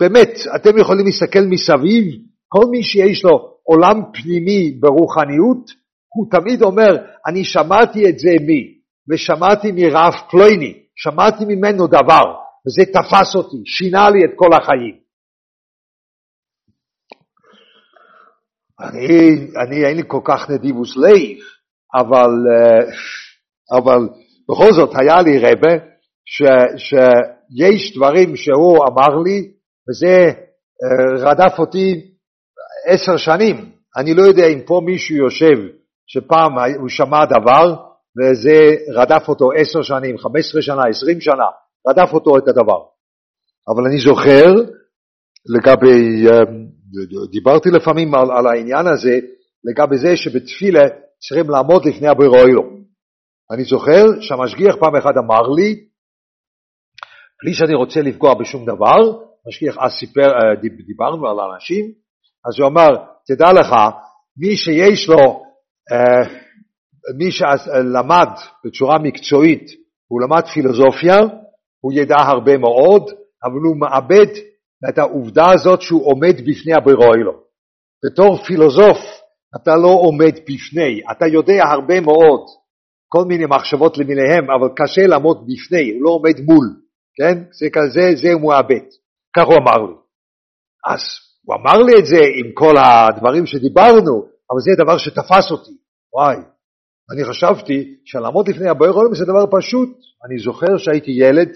באמת, 0.00 0.30
אתם 0.56 0.78
יכולים 0.78 1.06
להסתכל 1.06 1.40
מסביב, 1.40 2.04
כל 2.48 2.64
מי 2.70 2.82
שיש 2.82 3.24
לו 3.24 3.59
עולם 3.70 4.02
פנימי 4.12 4.70
ברוחניות, 4.80 5.70
הוא 6.14 6.26
תמיד 6.30 6.62
אומר, 6.62 6.96
אני 7.26 7.44
שמעתי 7.44 8.08
את 8.08 8.18
זה 8.18 8.30
מי? 8.46 8.62
ושמעתי 9.08 9.72
מרב 9.72 10.12
פלויני, 10.30 10.82
שמעתי 10.96 11.44
ממנו 11.44 11.86
דבר, 11.86 12.24
וזה 12.66 12.92
תפס 12.92 13.36
אותי, 13.36 13.62
שינה 13.66 14.10
לי 14.10 14.24
את 14.24 14.30
כל 14.36 14.52
החיים. 14.52 14.96
אני, 18.80 19.30
אני 19.64 19.86
אין 19.86 19.96
לי 19.96 20.02
כל 20.06 20.20
כך 20.24 20.50
נדיבוס 20.50 20.96
לב, 20.96 21.38
אבל, 21.94 22.30
אה, 22.52 22.86
אבל 23.78 24.08
בכל 24.50 24.72
זאת 24.72 24.90
היה 25.00 25.22
לי 25.22 25.38
רבה 25.38 25.74
ש, 26.26 26.42
שיש 26.76 27.96
דברים 27.96 28.36
שהוא 28.36 28.84
אמר 28.88 29.22
לי, 29.24 29.52
וזה 29.88 30.16
אה, 30.82 31.30
רדף 31.30 31.58
אותי 31.58 32.10
עשר 32.86 33.16
שנים. 33.16 33.72
אני 33.96 34.14
לא 34.14 34.22
יודע 34.22 34.46
אם 34.46 34.60
פה 34.66 34.80
מישהו 34.84 35.16
יושב 35.16 35.58
שפעם 36.06 36.58
הוא 36.80 36.88
שמע 36.88 37.24
דבר 37.24 37.74
וזה 38.16 38.58
רדף 38.94 39.28
אותו 39.28 39.48
עשר 39.56 39.82
שנים, 39.82 40.18
חמש 40.18 40.46
עשרה 40.48 40.62
שנה, 40.62 40.82
עשרים 40.90 41.20
שנה, 41.20 41.46
רדף 41.88 42.12
אותו 42.12 42.38
את 42.38 42.48
הדבר. 42.48 42.80
אבל 43.68 43.82
אני 43.90 43.98
זוכר 44.00 44.46
לגבי, 45.56 46.26
אה, 46.28 46.40
דיברתי 47.30 47.68
לפעמים 47.70 48.14
על, 48.14 48.30
על 48.30 48.46
העניין 48.46 48.86
הזה, 48.86 49.18
לגבי 49.64 49.98
זה 49.98 50.16
שבתפילה 50.16 50.80
צריכים 51.18 51.50
לעמוד 51.50 51.84
לפני 51.84 52.08
הבורא 52.08 52.40
אני 53.52 53.64
זוכר 53.64 54.04
שהמשגיח 54.20 54.76
פעם 54.80 54.96
אחת 54.96 55.14
אמר 55.24 55.48
לי, 55.56 55.84
בלי 57.42 57.54
שאני 57.54 57.74
רוצה 57.74 58.00
לפגוע 58.00 58.34
בשום 58.34 58.66
דבר, 58.66 58.98
משגיח 59.48 59.76
אז 59.78 59.92
סיפר, 59.92 60.28
אה, 60.30 60.54
דיברנו 60.86 61.28
על 61.28 61.36
אנשים, 61.54 61.92
אז 62.48 62.60
הוא 62.60 62.68
אמר, 62.68 62.88
תדע 63.26 63.52
לך, 63.52 63.74
מי 64.36 64.56
שיש 64.56 65.08
לו, 65.08 65.44
אה, 65.92 66.40
מי 67.18 67.30
שלמד 67.30 68.28
בצורה 68.64 68.98
מקצועית, 68.98 69.66
הוא 70.08 70.20
למד 70.20 70.46
פילוסופיה, 70.54 71.16
הוא 71.80 71.92
ידע 71.92 72.16
הרבה 72.18 72.58
מאוד, 72.58 73.02
אבל 73.44 73.60
הוא 73.68 73.76
מאבד 73.80 74.32
את 74.88 74.98
העובדה 74.98 75.52
הזאת 75.54 75.82
שהוא 75.82 76.06
עומד 76.06 76.36
בפני 76.46 76.74
הבורא 76.74 77.14
אלו. 77.16 77.32
בתור 78.04 78.44
פילוסוף 78.46 78.98
אתה 79.56 79.76
לא 79.76 79.88
עומד 79.88 80.34
בפני, 80.48 81.00
אתה 81.12 81.26
יודע 81.26 81.62
הרבה 81.72 82.00
מאוד, 82.00 82.40
כל 83.08 83.24
מיני 83.24 83.46
מחשבות 83.46 83.98
למיניהם, 83.98 84.50
אבל 84.50 84.68
קשה 84.76 85.06
לעמוד 85.06 85.46
בפני, 85.46 85.90
הוא 85.90 86.02
לא 86.02 86.10
עומד 86.10 86.40
מול, 86.40 86.66
כן? 87.16 87.42
זה 87.52 87.66
כזה, 87.72 88.16
זה 88.22 88.28
מאבד. 88.42 88.86
כך 89.36 89.44
הוא 89.46 89.56
אמר 89.62 89.86
לי. 89.86 89.94
אז 90.86 91.00
הוא 91.50 91.56
אמר 91.56 91.78
לי 91.78 91.92
את 91.98 92.06
זה 92.06 92.20
עם 92.36 92.52
כל 92.54 92.74
הדברים 92.78 93.46
שדיברנו, 93.46 94.14
אבל 94.50 94.60
זה 94.60 94.84
דבר 94.84 94.98
שתפס 94.98 95.50
אותי. 95.50 95.70
וואי, 96.14 96.36
אני 97.10 97.24
חשבתי 97.24 97.94
שלעמוד 98.04 98.48
לפני 98.48 98.68
הבוער 98.68 98.92
עולם 98.92 99.14
זה 99.14 99.24
דבר 99.24 99.44
פשוט. 99.58 99.88
אני 100.24 100.38
זוכר 100.38 100.76
שהייתי 100.76 101.10
ילד 101.10 101.48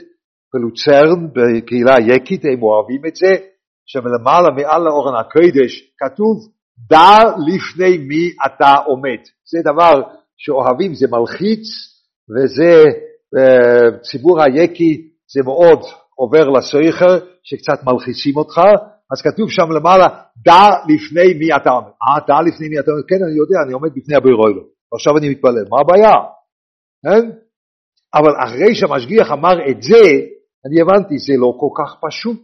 בלוצרן, 0.55 1.27
בקהילה 1.33 1.95
יקית, 2.01 2.45
הם 2.45 2.63
אוהבים 2.63 3.07
את 3.07 3.17
זה, 3.17 3.33
שמלמעלה 3.87 4.51
מעל 4.51 4.83
לאורן 4.83 5.15
הקודש 5.21 5.93
כתוב, 5.99 6.37
דע 6.91 7.19
לפני 7.47 7.99
מי 7.99 8.31
אתה 8.47 8.75
עומד. 8.87 9.21
זה 9.51 9.59
דבר 9.73 10.03
שאוהבים, 10.37 10.95
זה 10.95 11.07
מלחיץ, 11.11 11.67
וזה, 12.31 12.83
אה, 13.39 13.99
ציבור 14.11 14.43
היקי, 14.43 15.09
זה 15.35 15.41
מאוד 15.45 15.81
עובר 16.15 16.49
לסויכר, 16.49 17.19
שקצת 17.43 17.85
מלחיצים 17.85 18.37
אותך, 18.37 18.61
אז 19.13 19.23
כתוב 19.23 19.51
שם 19.51 19.71
למעלה, 19.77 20.07
דע 20.37 20.67
לפני 20.89 21.35
מי 21.39 21.57
אתה 21.57 21.71
עומד. 21.71 21.87
אה, 22.03 22.27
דע 22.29 22.43
לפני 22.49 22.69
מי 22.69 22.79
אתה 22.81 22.91
עומד? 22.91 23.05
כן, 23.09 23.21
אני 23.27 23.37
יודע, 23.43 23.59
אני 23.65 23.73
עומד 23.73 23.91
בפני 23.97 24.17
הבוירוילו. 24.17 24.63
ועכשיו 24.93 25.19
אני 25.19 25.29
מתפלל, 25.31 25.65
מה 25.71 25.81
הבעיה? 25.81 26.15
כן? 27.05 27.31
אבל 28.15 28.33
אחרי 28.45 28.75
שהמשגיח 28.75 29.33
אמר 29.33 29.71
את 29.71 29.83
זה, 29.83 30.05
אני 30.67 30.81
הבנתי, 30.81 31.19
זה 31.19 31.33
לא 31.39 31.57
כל 31.61 31.73
כך 31.79 31.97
פשוט. 32.01 32.43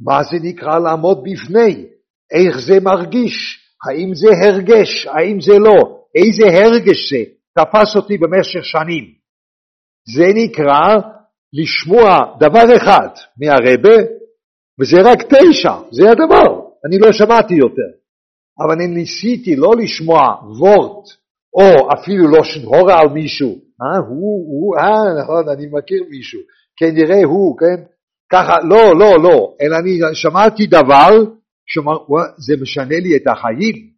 מה 0.00 0.22
זה 0.22 0.36
נקרא 0.42 0.78
לעמוד 0.78 1.18
בפני? 1.24 1.86
איך 2.30 2.58
זה 2.66 2.80
מרגיש? 2.82 3.60
האם 3.88 4.14
זה 4.14 4.28
הרגש? 4.46 5.06
האם 5.06 5.40
זה 5.40 5.58
לא? 5.58 6.00
איזה 6.14 6.46
הרגש 6.58 7.12
זה? 7.12 7.22
תפס 7.58 7.96
אותי 7.96 8.18
במשך 8.18 8.64
שנים. 8.64 9.04
זה 10.16 10.26
נקרא 10.34 10.96
לשמוע 11.52 12.18
דבר 12.40 12.76
אחד 12.76 13.08
מהרבה, 13.40 13.96
וזה 14.80 14.96
רק 15.04 15.18
תשע, 15.22 15.72
זה 15.90 16.10
הדבר. 16.10 16.60
אני 16.86 16.98
לא 16.98 17.12
שמעתי 17.12 17.54
יותר. 17.54 17.90
אבל 18.60 18.70
אני 18.72 18.86
ניסיתי 18.86 19.56
לא 19.56 19.70
לשמוע 19.82 20.20
וורט, 20.58 21.08
או 21.54 21.92
אפילו 21.92 22.28
לא 22.28 22.44
שנהורה 22.44 23.00
על 23.00 23.08
מישהו. 23.08 23.48
אה, 23.82 23.98
הוא, 24.08 24.46
הוא, 24.50 24.76
אה, 24.78 25.22
נכון, 25.22 25.48
אני 25.48 25.66
מכיר 25.72 26.04
מישהו. 26.10 26.40
כנראה 26.76 27.24
הוא, 27.24 27.58
כן? 27.58 27.82
ככה, 28.32 28.56
לא, 28.68 28.98
לא, 28.98 29.22
לא, 29.22 29.54
אלא 29.62 29.76
אני 29.76 30.14
שמעתי 30.14 30.66
דבר 30.66 31.10
שזה 31.66 32.62
משנה 32.62 32.98
לי 33.02 33.16
את 33.16 33.26
החיים. 33.26 33.90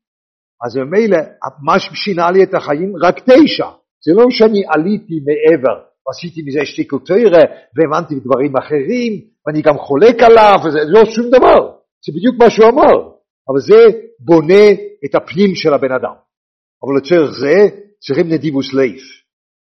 אז 0.64 0.76
ממילא, 0.76 1.18
מה 1.62 1.78
ששינה 1.78 2.30
לי 2.30 2.42
את 2.42 2.54
החיים? 2.54 2.92
רק 3.02 3.20
תשע. 3.20 3.68
זה 4.04 4.12
לא 4.14 4.26
שאני 4.30 4.62
עליתי 4.68 5.14
מעבר, 5.26 5.80
ועשיתי 6.06 6.42
מזה 6.47 6.61
שטיקוטוירה, 6.64 7.42
והבנתי 7.76 8.14
דברים 8.14 8.56
אחרים, 8.56 9.12
ואני 9.47 9.62
גם 9.62 9.78
חולק 9.78 10.23
עליו, 10.23 10.56
וזה 10.64 10.78
לא 10.87 11.04
שום 11.04 11.26
דבר. 11.28 11.61
זה 12.06 12.12
בדיוק 12.16 12.37
מה 12.38 12.50
שהוא 12.50 12.68
אמר. 12.68 13.12
אבל 13.49 13.61
זה 13.61 13.99
בונה 14.18 14.64
את 15.04 15.14
הפנים 15.14 15.54
של 15.54 15.75
הבן 15.75 15.92
אדם. 15.92 16.14
אבל 16.82 16.97
לצורך 16.97 17.30
זה 17.40 17.54
צריכים 17.99 18.28
נדיבוס 18.32 18.75
לב. 18.75 19.00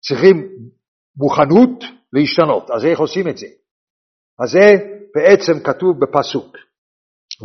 צריכים 0.07 0.49
מוכנות 1.17 1.83
להשתנות. 2.13 2.71
אז 2.71 2.85
איך 2.85 2.99
עושים 2.99 3.27
את 3.27 3.37
זה? 3.37 3.47
אז 4.43 4.49
זה 4.49 4.75
בעצם 5.15 5.59
כתוב 5.63 5.99
בפסוק. 5.99 6.57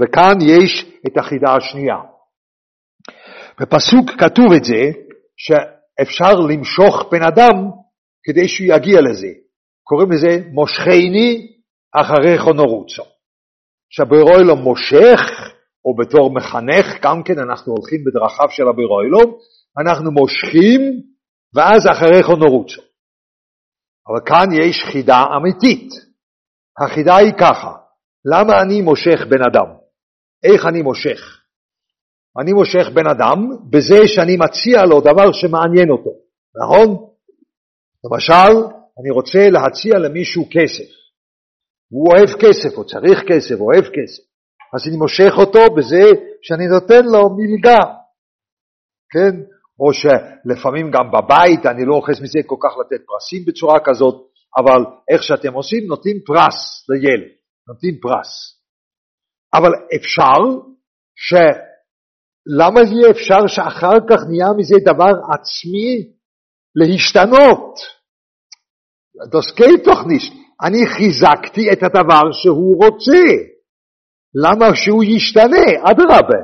וכאן 0.01 0.39
יש 0.41 0.87
את 1.07 1.19
החידה 1.19 1.55
השנייה. 1.55 1.97
בפסוק 3.61 4.11
כתוב 4.19 4.53
את 4.57 4.65
זה 4.65 4.83
שאפשר 5.37 6.33
למשוך 6.49 7.03
בן 7.13 7.23
אדם 7.23 7.71
כדי 8.25 8.49
שהוא 8.49 8.67
יגיע 8.67 9.01
לזה. 9.01 9.33
קוראים 9.83 10.13
לזה 10.13 10.49
מושכני 10.53 11.53
אחרי 11.93 12.39
חונורוצו. 12.39 13.03
שהבוירוילו 13.91 14.57
מושך, 14.57 15.21
או 15.85 15.97
בתור 15.97 16.35
מחנך, 16.35 16.87
גם 17.03 17.23
כן 17.23 17.39
אנחנו 17.39 17.73
הולכים 17.73 18.05
בדרכיו 18.05 18.51
של 18.51 18.69
הבוירוילו, 18.69 19.39
אנחנו 19.81 20.11
מושכים, 20.13 20.81
ואז 21.55 21.87
אחרי 21.93 22.23
חונורוצו. 22.23 22.83
אבל 24.09 24.21
כאן 24.27 24.47
יש 24.53 24.77
חידה 24.93 25.25
אמיתית. 25.37 25.89
החידה 26.81 27.17
היא 27.17 27.33
ככה, 27.41 27.73
למה 28.25 28.63
אני 28.63 28.83
מושך 28.83 29.21
בן 29.29 29.43
אדם? 29.51 29.67
איך 30.45 30.67
אני 30.67 30.83
מושך? 30.83 31.41
אני 32.41 32.53
מושך 32.53 32.89
בן 32.95 33.07
אדם 33.07 33.39
בזה 33.71 33.99
שאני 34.07 34.37
מציע 34.37 34.85
לו 34.87 35.01
דבר 35.01 35.33
שמעניין 35.33 35.91
אותו, 35.91 36.11
נכון? 36.63 37.14
למשל, 38.05 38.53
אני 39.01 39.11
רוצה 39.11 39.39
להציע 39.51 39.95
למישהו 39.99 40.45
כסף. 40.51 40.91
הוא 41.93 42.09
אוהב 42.13 42.29
כסף, 42.43 42.77
הוא 42.77 42.85
צריך 42.85 43.19
כסף, 43.29 43.55
הוא 43.59 43.73
אוהב 43.73 43.85
כסף. 43.85 44.23
אז 44.75 44.89
אני 44.89 44.97
מושך 44.97 45.33
אותו 45.39 45.75
בזה 45.77 46.05
שאני 46.43 46.67
נותן 46.67 47.05
לו 47.05 47.23
מלגה, 47.37 47.83
כן? 49.13 49.35
או 49.81 49.93
שלפעמים 49.93 50.91
גם 50.91 51.07
בבית, 51.15 51.67
אני 51.67 51.85
לא 51.87 51.95
אוחז 51.95 52.21
מזה 52.23 52.39
כל 52.47 52.57
כך 52.63 52.73
לתת 52.81 53.05
פרסים 53.07 53.45
בצורה 53.47 53.79
כזאת, 53.85 54.17
אבל 54.59 54.81
איך 55.11 55.23
שאתם 55.23 55.53
עושים, 55.53 55.87
נותנים 55.87 56.17
פרס 56.27 56.89
לילד, 56.89 57.31
נותנים 57.69 57.95
פרס. 58.03 58.31
אבל 59.55 59.73
אפשר 59.97 60.41
ש... 61.17 61.35
למה 62.59 62.81
יהיה 62.81 63.11
אפשר 63.11 63.47
שאחר 63.47 63.97
כך 64.11 64.21
נהיה 64.31 64.49
מזה 64.59 64.75
דבר 64.85 65.13
עצמי 65.35 66.13
להשתנות? 66.75 67.94
Das 69.31 69.55
geht 69.55 69.87
doch 69.87 70.05
nicht. 70.07 70.33
אני 70.63 70.87
חיזקתי 70.87 71.73
את 71.73 71.83
הדבר 71.83 72.33
שהוא 72.33 72.85
רוצה. 72.85 73.23
למה 74.35 74.67
שהוא 74.75 75.05
ישתנה? 75.05 75.91
אדרבה. 75.91 76.39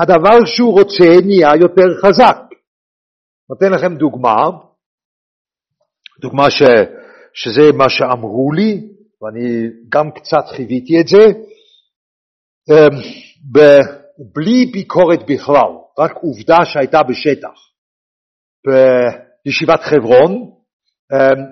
הדבר 0.00 0.44
שהוא 0.44 0.72
רוצה 0.72 1.26
נהיה 1.26 1.50
יותר 1.60 1.88
חזק. 2.02 2.36
נותן 3.50 3.72
לכם 3.72 3.96
דוגמה, 3.96 4.36
דוגמה 6.20 6.50
ש, 6.50 6.62
שזה 7.34 7.72
מה 7.76 7.90
שאמרו 7.90 8.52
לי, 8.52 8.88
ואני 9.22 9.68
גם 9.88 10.10
קצת 10.10 10.44
חיוויתי 10.56 11.00
את 11.00 11.08
זה, 11.08 11.24
אמ, 12.70 12.96
בלי 14.34 14.66
ביקורת 14.72 15.20
בכלל, 15.28 15.72
רק 15.98 16.12
עובדה 16.16 16.64
שהייתה 16.64 17.02
בשטח. 17.02 17.58
בישיבת 18.66 19.80
חברון 19.80 20.57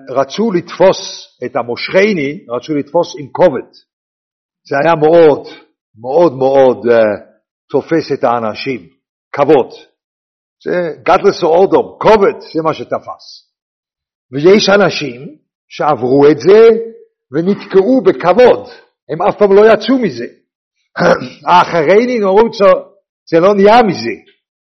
רצו 0.09 0.51
לתפוס 0.51 0.99
את 1.45 1.55
המושכני, 1.55 2.45
רצו 2.49 2.73
לתפוס 2.73 3.15
עם 3.19 3.27
כובד. 3.31 3.69
זה 4.69 4.75
היה 4.83 4.95
מאוד, 4.95 5.47
מאוד 6.01 6.33
מאוד 6.33 6.77
uh, 6.85 6.93
תופס 7.69 8.11
את 8.13 8.23
האנשים, 8.23 8.89
כבוד. 9.31 9.69
זה 10.63 10.89
גדלס 11.03 11.43
או 11.43 11.47
אודום, 11.47 11.97
כובד, 12.01 12.39
זה 12.53 12.61
מה 12.63 12.73
שתפס. 12.73 13.47
ויש 14.31 14.69
אנשים 14.69 15.35
שעברו 15.69 16.27
את 16.31 16.39
זה 16.39 16.69
ונתקעו 17.31 18.01
בכבוד, 18.01 18.69
הם 19.09 19.21
אף 19.21 19.35
פעם 19.39 19.53
לא 19.53 19.73
יצאו 19.73 19.97
מזה. 19.97 20.25
האחריני 21.49 22.19
נורו, 22.19 22.49
זה 23.29 23.39
לא 23.39 23.53
נהיה 23.53 23.83
מזה, 23.83 24.15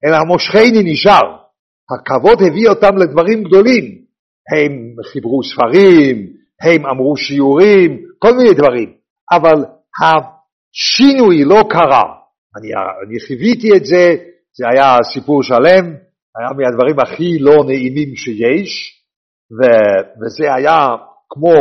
אלא 0.05 0.15
המושכני 0.15 0.93
נשאר. 0.93 1.45
הכבוד 1.91 2.37
הביא 2.41 2.69
אותם 2.69 2.97
לדברים 2.97 3.43
גדולים. 3.43 4.04
הם 4.53 4.95
חיברו 5.11 5.43
ספרים, 5.43 6.33
הם 6.61 6.85
אמרו 6.85 7.17
שיעורים, 7.17 8.05
כל 8.19 8.33
מיני 8.37 8.53
דברים, 8.53 8.93
אבל 9.31 9.65
השינוי 10.01 11.43
לא 11.43 11.63
קרה. 11.69 12.03
אני, 12.57 12.69
אני 13.07 13.19
חיוויתי 13.27 13.67
את 13.77 13.85
זה, 13.85 14.15
זה 14.57 14.65
היה 14.71 14.97
סיפור 15.13 15.43
שלם, 15.43 15.85
היה 16.37 16.49
מהדברים 16.57 16.99
הכי 16.99 17.39
לא 17.39 17.63
נעימים 17.65 18.15
שיש, 18.15 19.01
ו, 19.51 19.61
וזה 20.21 20.53
היה 20.53 20.87
כמו, 21.29 21.53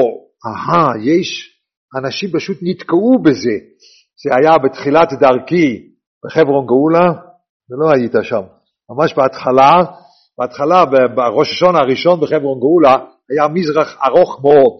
אהה, 0.47 0.93
יש, 1.05 1.51
אנשים 1.99 2.31
פשוט 2.33 2.59
נתקעו 2.63 3.19
בזה. 3.23 3.57
זה 4.25 4.31
היה 4.37 4.59
בתחילת 4.59 5.09
דרכי 5.21 5.89
בחברון 6.25 6.67
גאולה, 6.67 7.13
ולא 7.71 7.91
היית 7.95 8.13
שם. 8.23 8.43
ממש 8.91 9.15
בהתחלה, 9.15 9.73
בהתחלה, 10.39 10.85
בראש 11.15 11.51
השון 11.51 11.77
הראשון 11.77 12.21
בחברון 12.21 12.61
גאולה, 12.61 12.97
היה 13.31 13.49
מזרח 13.49 13.97
ארוך 14.07 14.41
מאוד, 14.43 14.79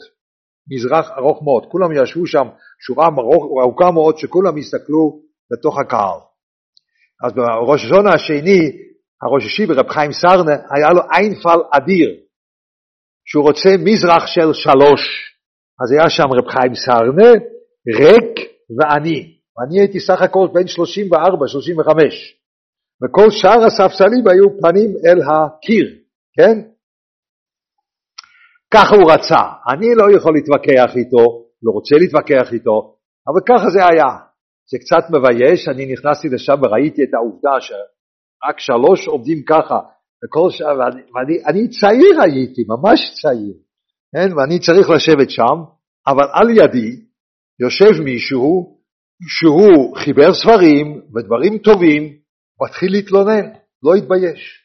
מזרח 0.71 1.11
ארוך 1.19 1.43
מאוד. 1.43 1.67
כולם 1.67 2.03
ישבו 2.03 2.27
שם 2.27 2.47
שורה 2.87 3.07
ארוכה 3.63 3.91
מאוד, 3.91 4.19
שכולם 4.19 4.57
הסתכלו 4.57 5.21
לתוך 5.51 5.79
הקהל. 5.79 6.19
אז 7.25 7.33
בראש 7.33 7.85
השונה 7.85 8.11
השני, 8.15 8.61
הראש 9.23 9.45
השיב 9.47 9.71
רב 9.71 9.89
חיים 9.89 10.13
סרנה, 10.13 10.57
היה 10.71 10.91
לו 10.93 11.03
איינפל 11.13 11.61
אדיר, 11.73 12.11
שהוא 13.29 13.45
רוצה 13.45 13.69
מזרח 13.79 14.27
של 14.27 14.53
שלוש. 14.53 15.03
אז 15.83 15.93
היה 15.93 16.11
שם 16.11 16.29
רב 16.39 16.49
חיים 16.49 16.75
סרנה, 16.75 17.31
ריק 17.97 18.35
ואני. 18.79 19.35
ואני 19.57 19.81
הייתי 19.81 20.01
סך 20.01 20.23
הכל 20.23 20.49
בין 20.53 20.67
34, 20.67 21.49
35. 21.49 22.44
וכל 23.03 23.31
שאר 23.31 23.61
הספסלים 23.67 24.25
היו 24.31 24.61
פנים 24.61 24.91
אל 25.07 25.19
הקיר, 25.29 25.87
כן? 26.37 26.57
ככה 28.75 28.97
הוא 28.97 29.13
רצה. 29.13 29.43
אני 29.73 29.87
לא 29.95 30.17
יכול 30.17 30.35
להתווכח 30.35 30.97
איתו, 30.97 31.25
לא 31.63 31.71
רוצה 31.73 31.95
להתווכח 32.01 32.53
איתו, 32.53 32.97
אבל 33.29 33.41
ככה 33.49 33.71
זה 33.71 33.87
היה. 33.91 34.11
זה 34.71 34.79
קצת 34.79 35.05
מבייש, 35.11 35.69
אני 35.69 35.93
נכנסתי 35.93 36.29
לשם 36.29 36.55
וראיתי 36.63 37.03
את 37.03 37.15
העובדה 37.15 37.61
שרק 37.61 38.59
שלוש 38.59 39.09
עובדים 39.09 39.43
ככה, 39.49 39.79
וכל 40.25 40.51
ש... 40.51 40.61
ואני, 40.61 41.03
ואני 41.15 41.37
אני 41.47 41.69
צעיר 41.69 42.23
הייתי, 42.23 42.63
ממש 42.69 43.01
צעיר, 43.23 43.55
כן? 44.13 44.29
ואני 44.37 44.59
צריך 44.59 44.91
לשבת 44.91 45.31
שם, 45.31 45.57
אבל 46.07 46.27
על 46.33 46.51
ידי 46.51 46.91
יושב 47.61 48.03
מישהו 48.05 48.79
שהוא 49.29 49.97
חיבר 49.97 50.33
ספרים 50.33 51.01
ודברים 51.15 51.59
טובים, 51.59 52.24
מתחיל 52.63 52.93
להתלונן, 52.93 53.47
לא 53.83 53.95
התבייש. 53.95 54.65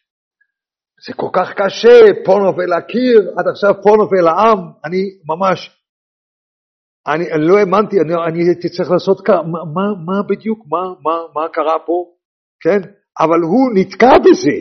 זה 1.08 1.14
כל 1.14 1.30
כך 1.34 1.54
קשה, 1.54 2.24
פה 2.26 2.34
נופל 2.46 2.74
הקיר, 2.74 3.20
עד 3.38 3.48
עכשיו 3.48 3.74
פה 3.84 3.90
נופל 3.98 4.28
העם, 4.28 4.60
אני 4.86 5.02
ממש, 5.26 5.80
אני, 7.08 7.32
אני 7.32 7.48
לא 7.48 7.58
האמנתי, 7.58 7.96
אני, 8.02 8.44
הייתי 8.44 8.70
צריך 8.70 8.92
לעשות 8.92 9.22
ככה, 9.22 9.42
מה, 9.42 9.60
מה, 9.76 9.86
מה 10.06 10.24
בדיוק, 10.30 10.60
מה, 10.68 10.84
מה, 11.04 11.16
מה 11.36 11.50
קרה 11.50 11.80
פה, 11.86 12.06
כן? 12.64 12.82
אבל 13.20 13.40
הוא 13.42 13.72
נתקע 13.76 14.14
בזה, 14.26 14.60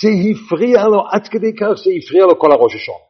זה 0.00 0.08
הפריע 0.30 0.84
לו 0.84 1.00
עד 1.10 1.28
כדי 1.28 1.52
כך 1.60 1.78
שזה 1.78 1.90
הפריע 1.98 2.24
לו 2.26 2.38
כל 2.38 2.52
הראש 2.52 2.74
השון. 2.74 3.06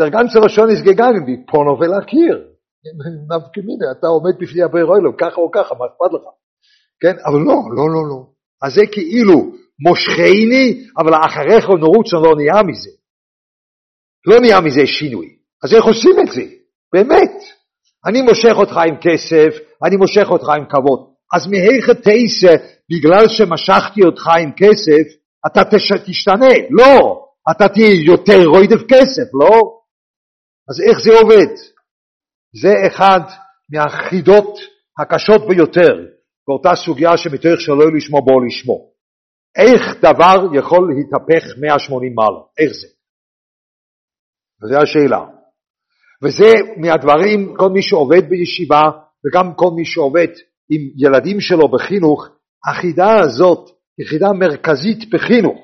Der 0.00 0.10
ganze 0.10 0.40
Roshon 0.40 0.70
ist 0.70 0.84
gegangen, 0.84 1.26
wie 1.26 1.46
פונו 1.50 1.78
ולקיר. 1.80 2.48
נפקמינה, 3.30 3.86
אתה 3.98 4.06
עומד 4.06 4.34
בפני 4.40 4.62
הברירה 4.62 4.96
אלו, 4.96 5.16
ככה 5.16 5.40
או 5.40 5.50
ככה, 5.50 5.74
מה 5.74 5.84
אכפת 5.86 6.12
לך? 6.14 6.26
כן? 7.00 7.16
אבל 7.26 7.38
לא, 7.38 7.56
לא, 7.76 7.84
לא, 7.94 8.08
לא. 8.10 8.33
אז 8.64 8.72
זה 8.74 8.82
כאילו 8.92 9.52
מושכני, 9.86 10.86
אבל 10.98 11.12
אחריך 11.26 11.64
נרוצו 11.68 12.16
לא 12.16 12.36
נהיה 12.36 12.62
מזה. 12.62 12.90
לא 14.26 14.40
נהיה 14.40 14.60
מזה 14.60 14.86
שינוי. 14.86 15.36
אז 15.64 15.74
איך 15.74 15.84
עושים 15.84 16.16
את 16.20 16.32
זה? 16.32 16.42
באמת. 16.92 17.34
אני 18.06 18.22
מושך 18.22 18.54
אותך 18.56 18.76
עם 18.76 18.96
כסף, 19.00 19.50
אני 19.84 19.96
מושך 19.96 20.26
אותך 20.30 20.48
עם 20.48 20.64
כבוד. 20.68 21.00
אז 21.34 21.46
מהיכא 21.46 21.92
תעשה, 21.92 22.52
בגלל 22.90 23.28
שמשכתי 23.28 24.00
אותך 24.02 24.28
עם 24.40 24.50
כסף, 24.56 25.06
אתה 25.46 25.60
תש... 25.64 25.92
תשתנה. 26.06 26.54
לא, 26.70 27.24
אתה 27.50 27.68
תהיה 27.68 28.04
יותר 28.06 28.46
רוידף 28.46 28.82
כסף, 28.88 29.28
לא? 29.40 29.60
אז 30.70 30.80
איך 30.88 30.98
זה 31.00 31.10
עובד? 31.20 31.54
זה 32.62 32.72
אחד 32.86 33.20
מהחידות 33.72 34.58
הקשות 34.98 35.48
ביותר 35.48 36.13
באותה 36.48 36.70
סוגיה 36.84 37.16
שמתוך 37.16 37.60
שלא 37.60 37.96
לשמו 37.96 38.22
בו 38.24 38.40
לשמו. 38.40 38.90
איך 39.56 39.96
דבר 40.02 40.36
יכול 40.54 40.88
להתהפך 40.94 41.58
180 41.60 42.14
מעלה? 42.14 42.40
איך 42.58 42.72
זה? 42.72 42.86
וזו 44.62 44.76
השאלה. 44.82 45.24
וזה 46.22 46.52
מהדברים, 46.76 47.54
כל 47.56 47.68
מי 47.68 47.82
שעובד 47.82 48.28
בישיבה 48.28 48.82
וגם 49.24 49.54
כל 49.54 49.70
מי 49.76 49.84
שעובד 49.84 50.28
עם 50.70 50.80
ילדים 50.96 51.40
שלו 51.40 51.68
בחינוך, 51.68 52.28
החידה 52.66 53.20
הזאת 53.20 53.70
היא 53.98 54.06
חידה 54.06 54.32
מרכזית 54.32 55.10
בחינוך. 55.10 55.58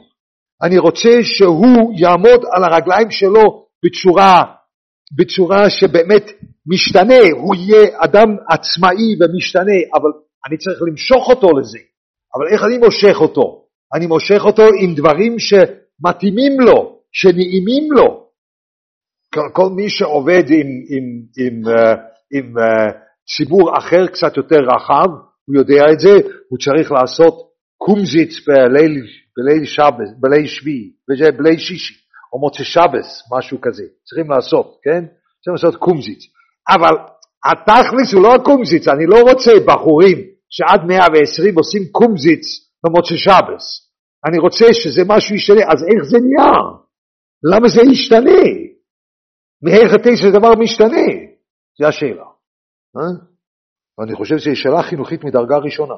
אני 0.63 0.79
רוצה 0.79 1.09
שהוא 1.23 1.93
יעמוד 1.97 2.41
על 2.53 2.65
הרגליים 2.65 3.11
שלו 3.11 3.67
בצורה, 3.85 4.43
בצורה 5.19 5.71
שבאמת 5.71 6.31
משתנה, 6.67 7.23
הוא 7.33 7.55
יהיה 7.55 7.89
אדם 8.05 8.29
עצמאי 8.49 9.17
ומשתנה, 9.21 9.79
אבל 9.95 10.11
אני 10.47 10.57
צריך 10.59 10.79
למשוך 10.89 11.29
אותו 11.29 11.59
לזה. 11.59 11.79
אבל 12.35 12.47
איך 12.53 12.65
אני 12.65 12.79
מושך 12.79 13.21
אותו? 13.21 13.65
אני 13.95 14.07
מושך 14.07 14.41
אותו 14.45 14.63
עם 14.83 14.95
דברים 14.95 15.37
שמתאימים 15.39 16.61
לו, 16.61 17.01
שנעימים 17.13 17.93
לו. 17.93 18.27
כל, 19.35 19.49
כל 19.53 19.69
מי 19.77 19.91
שעובד 19.91 20.45
עם, 20.49 20.69
עם, 20.89 21.05
עם, 21.39 21.69
אה, 21.69 21.95
עם 22.33 22.59
uh, 22.59 22.93
ציבור 23.37 23.79
אחר 23.79 24.07
קצת 24.07 24.37
יותר 24.37 24.57
רחב, 24.57 25.11
הוא 25.47 25.57
יודע 25.57 25.83
את 25.93 26.01
זה, 26.01 26.15
הוא 26.49 26.59
צריך 26.59 26.93
לעשות 26.93 27.35
קומזיץ 27.77 28.33
בליל, 28.47 29.07
בליל, 29.37 29.65
שבס, 29.65 30.11
בליל 30.21 30.47
שביעי, 30.47 30.93
בליל 31.39 31.59
שישי, 31.59 31.95
או 32.33 32.41
מוצא 32.41 32.65
שבס, 32.65 33.23
משהו 33.39 33.61
כזה, 33.61 33.85
צריכים 34.05 34.31
לעשות, 34.31 34.79
כן? 34.83 35.05
צריכים 35.43 35.55
לעשות 35.55 35.77
קומזיץ. 35.77 36.23
אבל 36.69 36.95
התכלס 37.45 38.13
הוא 38.15 38.23
לא 38.23 38.35
הקומזיץ, 38.35 38.89
אני 38.89 39.07
לא 39.07 39.19
רוצה 39.31 39.53
בחורים 39.67 40.19
שעד 40.51 40.81
120 40.89 41.55
עושים 41.59 41.83
קומזיץ 41.93 42.45
במוצא 42.85 43.15
שבס. 43.17 43.67
אני 44.27 44.39
רוצה 44.39 44.65
שזה 44.73 45.03
משהו 45.07 45.35
ישתנה, 45.35 45.61
אז 45.73 45.81
איך 45.91 46.03
זה 46.11 46.19
נהיה? 46.25 46.53
למה 47.53 47.69
זה 47.69 47.81
ישתנה? 47.93 48.43
מאיך 49.63 49.93
התשע 49.95 50.31
דבר 50.39 50.53
משתנה? 50.59 51.09
זו 51.79 51.87
השאלה. 51.87 52.25
אה? 52.97 53.31
ואני 53.99 54.15
חושב 54.15 54.39
שזו 54.39 54.57
שאלה 54.57 54.83
חינוכית 54.83 55.25
מדרגה 55.25 55.57
ראשונה. 55.57 55.95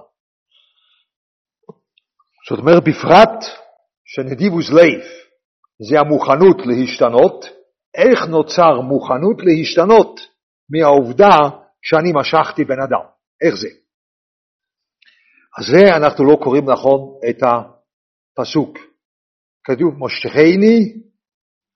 זאת 2.50 2.58
אומרת, 2.58 2.82
בפרט 2.84 3.44
שנדיבוס 4.04 4.70
לייף 4.70 5.04
זה 5.88 6.00
המוכנות 6.00 6.56
להשתנות, 6.66 7.44
איך 7.94 8.26
נוצר 8.28 8.80
מוכנות 8.80 9.36
להשתנות 9.42 10.20
מהעובדה 10.72 11.38
שאני 11.82 12.12
משכתי 12.14 12.64
בן 12.64 12.80
אדם? 12.86 13.04
איך 13.42 13.54
זה? 13.54 13.68
אז 15.58 15.64
זה 15.66 15.96
אנחנו 15.96 16.24
לא 16.24 16.36
קוראים 16.44 16.70
נכון 16.70 17.18
את 17.30 17.36
הפסוק. 17.42 18.78
כתוב 19.64 19.94
מושכני 19.94 21.02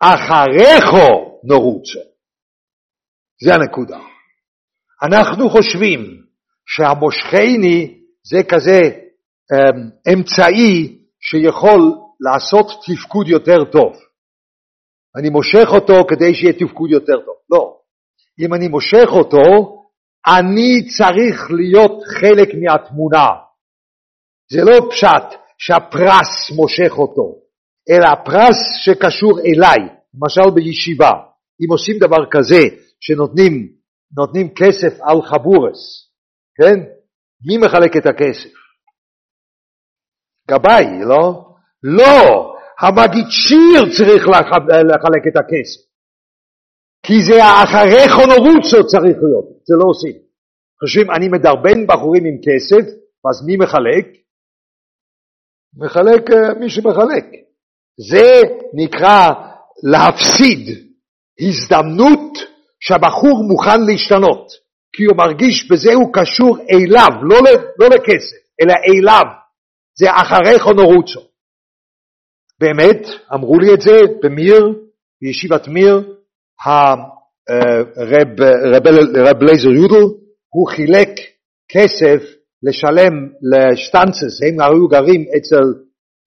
אחריכו 0.01 1.41
נרוצו. 1.45 1.99
זה 3.45 3.55
הנקודה. 3.55 3.99
אנחנו 5.03 5.49
חושבים 5.49 6.01
שהמושכני 6.67 8.01
זה 8.23 8.39
כזה 8.49 8.81
אמ, 9.53 9.91
אמצעי 10.13 10.99
שיכול 11.21 11.81
לעשות 12.21 12.67
תפקוד 12.87 13.29
יותר 13.29 13.65
טוב. 13.73 13.93
אני 15.17 15.29
מושך 15.31 15.69
אותו 15.75 15.95
כדי 16.09 16.35
שיהיה 16.35 16.53
תפקוד 16.53 16.91
יותר 16.91 17.17
טוב. 17.27 17.37
לא. 17.51 17.76
אם 18.41 18.55
אני 18.55 18.69
מושך 18.69 19.09
אותו, 19.09 19.77
אני 20.27 20.89
צריך 20.99 21.51
להיות 21.51 22.03
חלק 22.21 22.49
מהתמונה. 22.63 23.27
זה 24.53 24.61
לא 24.65 24.91
פשט 24.91 25.41
שהפרס 25.59 26.51
מושך 26.57 26.99
אותו, 26.99 27.35
אלא 27.91 28.07
הפרס 28.13 28.57
שקשור 28.85 29.41
אליי, 29.41 29.89
למשל 30.15 30.51
בישיבה. 30.55 31.11
אם 31.61 31.71
עושים 31.71 31.97
דבר 32.01 32.27
כזה, 32.31 32.63
שנותנים 33.01 34.49
כסף 34.57 35.01
על 35.03 35.23
חבורס, 35.23 36.11
כן? 36.57 36.81
מי 37.47 37.59
מחלק 37.59 37.97
את 37.97 38.07
הכסף? 38.07 38.53
גבאי, 40.51 40.85
לא? 41.09 41.45
לא, 41.83 42.53
המגיד 42.81 43.25
שיר 43.31 43.81
צריך 43.99 44.23
לחלק 44.69 45.23
את 45.29 45.37
הכסף. 45.37 45.86
כי 47.07 47.23
זה 47.29 47.39
אחרי 47.65 48.09
חונורוצו 48.09 48.87
צריך 48.87 49.17
להיות, 49.23 49.47
זה 49.69 49.75
לא 49.79 49.85
עושים. 49.87 50.17
חושבים, 50.81 51.11
אני 51.11 51.29
מדרבן 51.29 51.87
בחורים 51.87 52.25
עם 52.25 52.37
כסף, 52.47 52.85
אז 53.31 53.47
מי 53.47 53.57
מחלק? 53.57 54.07
מחלק 55.77 56.31
uh, 56.31 56.59
מי 56.61 56.71
שמחלק. 56.71 57.25
זה 58.11 58.41
נקרא 58.75 59.29
להפסיד 59.83 60.93
הזדמנות 61.41 62.39
שהבחור 62.81 63.45
מוכן 63.49 63.81
להשתנות, 63.87 64.47
כי 64.93 65.05
הוא 65.05 65.17
מרגיש 65.17 65.71
בזה 65.71 65.95
הוא 65.95 66.13
קשור 66.13 66.57
אליו, 66.71 67.11
לא, 67.23 67.37
לא 67.79 67.87
לכסף, 67.87 68.37
אלא 68.61 68.75
אליו. 68.89 69.25
זה 69.99 70.07
אחרי 70.11 70.59
חונורוצו. 70.59 71.21
באמת, 72.61 73.07
אמרו 73.35 73.59
לי 73.59 73.75
את 73.75 73.81
זה 73.81 73.97
במיר, 74.23 74.65
בישיבת 75.23 75.69
מיר, 75.69 76.17
הרב 76.65 78.41
רב 79.15 79.43
לייזר 79.43 79.69
יודל, 79.69 80.07
הוא 80.55 80.69
חילק 80.69 81.09
כסף 81.69 82.23
לשלם 82.63 83.29
לשטנצס, 83.53 84.43
הם 84.43 84.61
היו 84.61 84.89
גרים 84.89 85.25
אצל, 85.37 85.67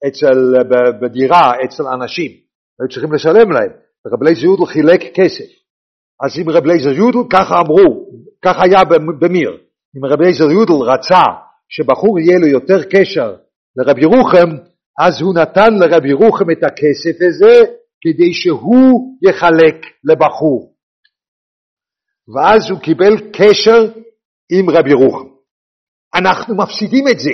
אצל, 0.07 0.53
בדירה 1.01 1.51
אצל 1.65 1.83
אנשים, 1.87 2.31
היו 2.79 2.89
צריכים 2.89 3.13
לשלם 3.13 3.51
להם, 3.51 3.71
רב 4.13 4.23
לייזר 4.23 4.43
יודל 4.43 4.65
חילק 4.65 5.01
כסף. 5.13 5.49
אז 6.23 6.31
אם 6.41 6.49
רב 6.49 6.65
לייזר 6.65 6.91
יודל, 6.91 7.29
ככה 7.29 7.55
אמרו, 7.59 8.09
ככה 8.45 8.63
היה 8.63 8.83
במיר, 9.19 9.57
אם 9.97 10.05
רב 10.05 10.21
לייזר 10.21 10.51
יודל 10.51 10.73
רצה 10.73 11.21
שבחור 11.69 12.19
יהיה 12.19 12.39
לו 12.39 12.47
יותר 12.47 12.83
קשר 12.83 13.35
לרב 13.75 13.97
ירוחם, 13.97 14.49
אז 14.99 15.21
הוא 15.21 15.35
נתן 15.35 15.73
לרב 15.73 16.05
ירוחם 16.05 16.51
את 16.51 16.63
הכסף 16.63 17.17
הזה 17.27 17.63
כדי 18.01 18.33
שהוא 18.33 19.17
יחלק 19.29 19.85
לבחור. 20.03 20.73
ואז 22.35 22.69
הוא 22.69 22.79
קיבל 22.79 23.31
קשר 23.33 23.91
עם 24.51 24.69
רב 24.69 24.87
ירוחם. 24.87 25.27
אנחנו 26.15 26.55
מפסידים 26.55 27.07
את 27.07 27.19
זה. 27.19 27.31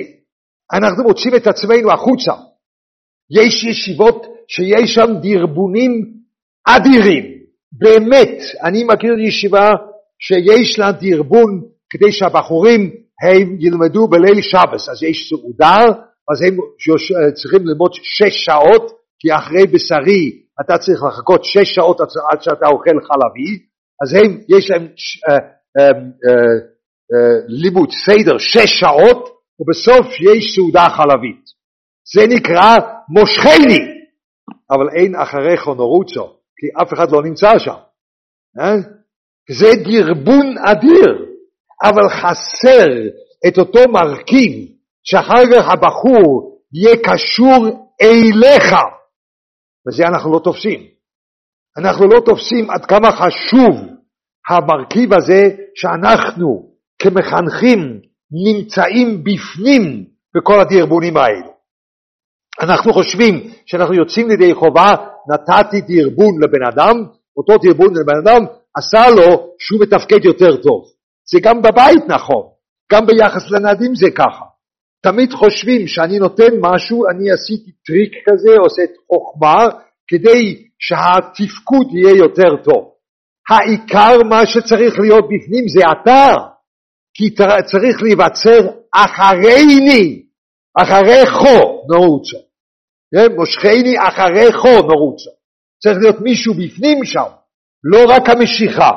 אנחנו 0.73 1.03
מוצאים 1.03 1.35
את 1.35 1.47
עצמנו 1.47 1.91
החוצה. 1.91 2.33
יש 3.31 3.63
ישיבות 3.63 4.25
שיש 4.47 4.93
שם 4.93 5.07
דרבונים 5.21 5.91
אדירים, 6.67 7.35
באמת, 7.71 8.37
אני 8.63 8.83
מכיר 8.83 9.19
ישיבה 9.27 9.69
שיש 10.19 10.79
לה 10.79 10.91
דרבון 10.91 11.61
כדי 11.89 12.11
שהבחורים 12.11 12.81
הם 13.23 13.57
ילמדו 13.59 14.07
בליל 14.07 14.41
שבס, 14.41 14.89
אז 14.89 15.03
יש 15.03 15.29
סעודה, 15.29 15.77
אז 16.31 16.41
הם 16.47 16.57
צריכים 17.33 17.67
ללמוד 17.67 17.91
שש 17.93 18.45
שעות, 18.45 18.91
כי 19.19 19.35
אחרי 19.35 19.67
בשרי 19.73 20.44
אתה 20.61 20.77
צריך 20.77 21.03
לחכות 21.03 21.43
שש 21.43 21.75
שעות 21.75 22.01
עד 22.01 22.41
שאתה 22.41 22.67
אוכל 22.67 22.97
חלבי, 23.07 23.65
אז 24.03 24.13
הם, 24.13 24.39
יש 24.57 24.71
להם 24.71 24.87
אה, 25.29 25.35
אה, 25.77 25.85
אה, 26.25 26.55
אה, 27.13 27.37
לימוד 27.47 27.89
סדר 28.05 28.37
שש 28.37 28.79
שעות, 28.79 29.35
ובסוף 29.59 30.05
יש 30.19 30.55
סעודה 30.55 30.87
חלבית. 30.89 31.45
זה 32.13 32.27
נקרא 32.35 32.77
מושכני, 33.09 33.79
אבל 34.71 34.89
אין 34.99 35.15
אחריך 35.15 35.67
נורוצו, 35.67 36.25
כי 36.57 36.67
אף 36.81 36.93
אחד 36.93 37.11
לא 37.11 37.23
נמצא 37.23 37.59
שם. 37.59 37.79
אה? 38.59 38.75
זה 39.49 39.69
דרבון 39.83 40.55
אדיר, 40.57 41.25
אבל 41.83 42.09
חסר 42.09 42.87
את 43.47 43.57
אותו 43.57 43.79
מרכיב 43.91 44.71
שאחר 45.03 45.43
כך 45.53 45.69
הבחור 45.73 46.59
יהיה 46.73 46.95
קשור 46.97 47.89
אליך, 48.01 48.73
וזה 49.87 50.03
אנחנו 50.03 50.33
לא 50.33 50.39
תופסים. 50.39 50.79
אנחנו 51.77 52.07
לא 52.07 52.19
תופסים 52.25 52.69
עד 52.69 52.85
כמה 52.85 53.11
חשוב 53.11 53.75
המרכיב 54.49 55.13
הזה 55.13 55.41
שאנחנו 55.75 56.69
כמחנכים 56.99 57.99
נמצאים 58.31 59.23
בפנים 59.23 60.05
בכל 60.35 60.59
הדרבונים 60.59 61.17
האלה. 61.17 61.47
אנחנו 62.61 62.93
חושבים 62.93 63.51
שאנחנו 63.65 63.93
יוצאים 63.93 64.27
לידי 64.29 64.53
חובה, 64.53 64.95
נתתי 65.31 65.81
דרבון 65.81 66.43
לבן 66.43 66.65
אדם, 66.73 66.95
אותו 67.37 67.53
דרבון 67.63 67.93
לבן 67.95 68.17
אדם 68.23 68.45
עשה 68.77 69.09
לו 69.09 69.53
שהוא 69.59 69.81
מתפקד 69.81 70.25
יותר 70.25 70.55
טוב. 70.63 70.81
זה 71.31 71.39
גם 71.43 71.61
בבית 71.61 72.03
נכון, 72.07 72.43
גם 72.91 73.05
ביחס 73.05 73.51
לנדים 73.51 73.95
זה 73.95 74.07
ככה. 74.15 74.45
תמיד 75.07 75.33
חושבים 75.33 75.87
שאני 75.87 76.19
נותן 76.19 76.51
משהו, 76.61 77.03
אני 77.09 77.31
עשיתי 77.31 77.71
טריק 77.85 78.13
כזה, 78.29 78.53
עושה 78.63 78.83
את 78.83 78.93
חוכמה, 79.07 79.65
כדי 80.07 80.67
שהתפקוד 80.79 81.87
יהיה 81.93 82.15
יותר 82.15 82.63
טוב. 82.63 82.91
העיקר 83.49 84.23
מה 84.29 84.45
שצריך 84.45 84.93
להיות 84.99 85.25
בפנים 85.25 85.65
זה 85.67 85.81
אתה, 85.91 86.33
כי 87.13 87.35
צריך 87.71 88.03
להיווצר 88.03 88.61
אחריני, 88.91 90.23
אחריכו 90.81 91.85
נרוצה. 91.91 92.37
כן? 93.15 93.35
מושכני 93.35 93.95
אחריכו 94.07 94.75
נרוצה. 94.89 95.31
צריך 95.83 95.97
להיות 96.01 96.21
מישהו 96.21 96.53
בפנים 96.53 97.05
שם, 97.05 97.29
לא 97.83 97.99
רק 98.09 98.29
המשיכה. 98.29 98.91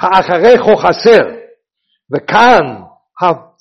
האחריכו 0.00 0.76
חסר. 0.76 1.24
וכאן 2.14 2.64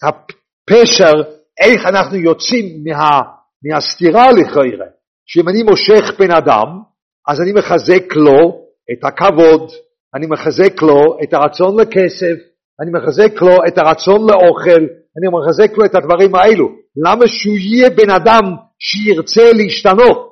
הפשר, 0.04 1.14
איך 1.60 1.86
אנחנו 1.86 2.18
יוצאים 2.18 2.84
מה, 2.84 3.22
מהסתירה 3.64 4.32
לכאורה, 4.32 4.88
שאם 5.26 5.50
אני 5.50 5.64
מושך 5.64 6.20
בן 6.20 6.32
אדם, 6.32 6.68
אז 7.28 7.42
אני 7.42 7.52
מחזק 7.52 8.16
לו 8.16 8.66
את 8.92 9.04
הכבוד, 9.04 9.72
אני 10.16 10.28
מחזק 10.28 10.82
לו 10.82 11.18
את 11.24 11.34
הרצון 11.34 11.80
לכסף, 11.80 12.36
אני 12.82 12.92
מחזק 12.92 13.42
לו 13.42 13.58
את 13.68 13.78
הרצון 13.78 14.22
לאוכל, 14.22 14.82
אני 15.18 15.28
מחזק 15.32 15.78
לו 15.78 15.86
את 15.86 15.96
הדברים 15.96 16.36
האלו. 16.36 16.70
למה 17.06 17.28
שהוא 17.28 17.58
יהיה 17.58 17.90
בן 17.90 18.10
אדם 18.10 18.56
שירצה 18.80 19.54
להשתנות? 19.54 20.32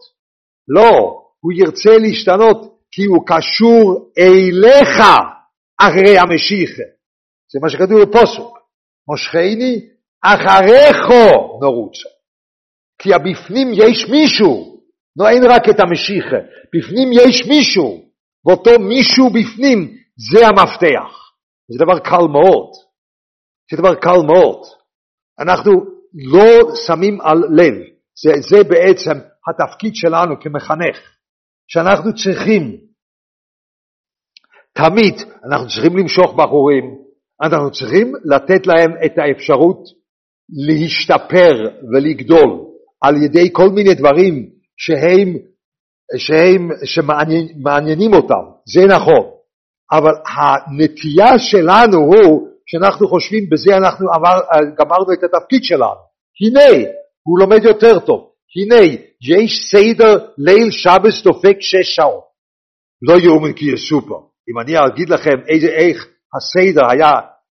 לא, 0.68 1.20
הוא 1.40 1.54
ירצה 1.54 1.98
להשתנות 1.98 2.74
כי 2.92 3.04
הוא 3.06 3.24
קשור 3.28 4.12
אליך 4.18 5.00
אחרי 5.82 6.18
המשיחה. 6.18 6.84
זה 7.54 7.60
מה 7.62 7.70
שכתוב 7.70 8.02
בפוסוק. 8.02 8.58
מושכני 9.08 9.88
אחריכו 10.24 11.60
נרוצה. 11.62 12.10
כי 13.02 13.14
הבפנים 13.14 13.68
יש 13.74 14.10
מישהו, 14.10 14.82
לא 15.16 15.30
אין 15.30 15.44
רק 15.50 15.70
את 15.70 15.80
המשיחה, 15.80 16.38
בפנים 16.76 17.10
יש 17.12 17.48
מישהו, 17.48 18.10
ואותו 18.46 18.72
מישהו 18.80 19.30
בפנים 19.30 19.98
זה 20.32 20.48
המפתח. 20.48 21.24
זה 21.72 21.78
דבר 21.86 22.00
קל 22.00 22.28
מאוד. 22.32 22.72
זה 23.72 23.78
דבר 23.78 23.96
קל 23.96 24.20
מאוד. 24.28 24.62
אנחנו 25.40 25.72
לא 26.14 26.76
שמים 26.88 27.22
על 27.22 27.38
לב, 27.38 27.74
זה, 28.24 28.32
זה 28.50 28.64
בעצם 28.70 29.18
התפקיד 29.48 29.96
שלנו 29.96 30.36
כמחנך, 30.42 30.98
שאנחנו 31.68 32.16
צריכים, 32.16 32.78
תמיד 34.74 35.14
אנחנו 35.46 35.68
צריכים 35.68 35.98
למשוך 35.98 36.34
בחורים, 36.34 36.86
אנחנו 37.42 37.72
צריכים 37.72 38.14
לתת 38.26 38.68
להם 38.68 38.92
את 39.06 39.18
האפשרות 39.18 40.03
להשתפר 40.54 41.54
ולגדול 41.94 42.66
על 43.02 43.24
ידי 43.24 43.50
כל 43.52 43.70
מיני 43.70 43.94
דברים 43.94 44.50
שהם, 44.78 45.38
שהם 46.18 46.70
שמעניינים 46.86 48.14
אותם, 48.14 48.44
זה 48.66 48.86
נכון, 48.86 49.30
אבל 49.92 50.12
הנטייה 50.38 51.40
שלנו 51.40 51.98
הוא 51.98 52.48
שאנחנו 52.66 53.08
חושבים 53.08 53.50
בזה 53.50 53.78
אנחנו 53.78 54.08
עבר, 54.14 54.40
גמרנו 54.80 55.14
את 55.14 55.24
התפקיד 55.24 55.64
שלנו. 55.64 56.04
הנה, 56.42 56.90
הוא 57.24 57.40
לומד 57.40 57.64
יותר 57.64 58.00
טוב. 58.00 58.30
הנה, 58.56 58.94
יש 59.22 59.52
סדר 59.72 60.26
ליל 60.38 60.72
שבס 60.72 61.24
דופק 61.24 61.58
שש 61.60 61.96
שעות. 61.96 62.24
לא 63.02 63.20
יאומן 63.20 63.54
כי 63.54 63.66
יסופר. 63.66 64.16
אם 64.50 64.60
אני 64.60 64.74
אגיד 64.88 65.10
לכם 65.10 65.38
איזה, 65.50 65.68
איך 65.68 66.08
הסדר 66.36 66.82
היה 66.92 67.12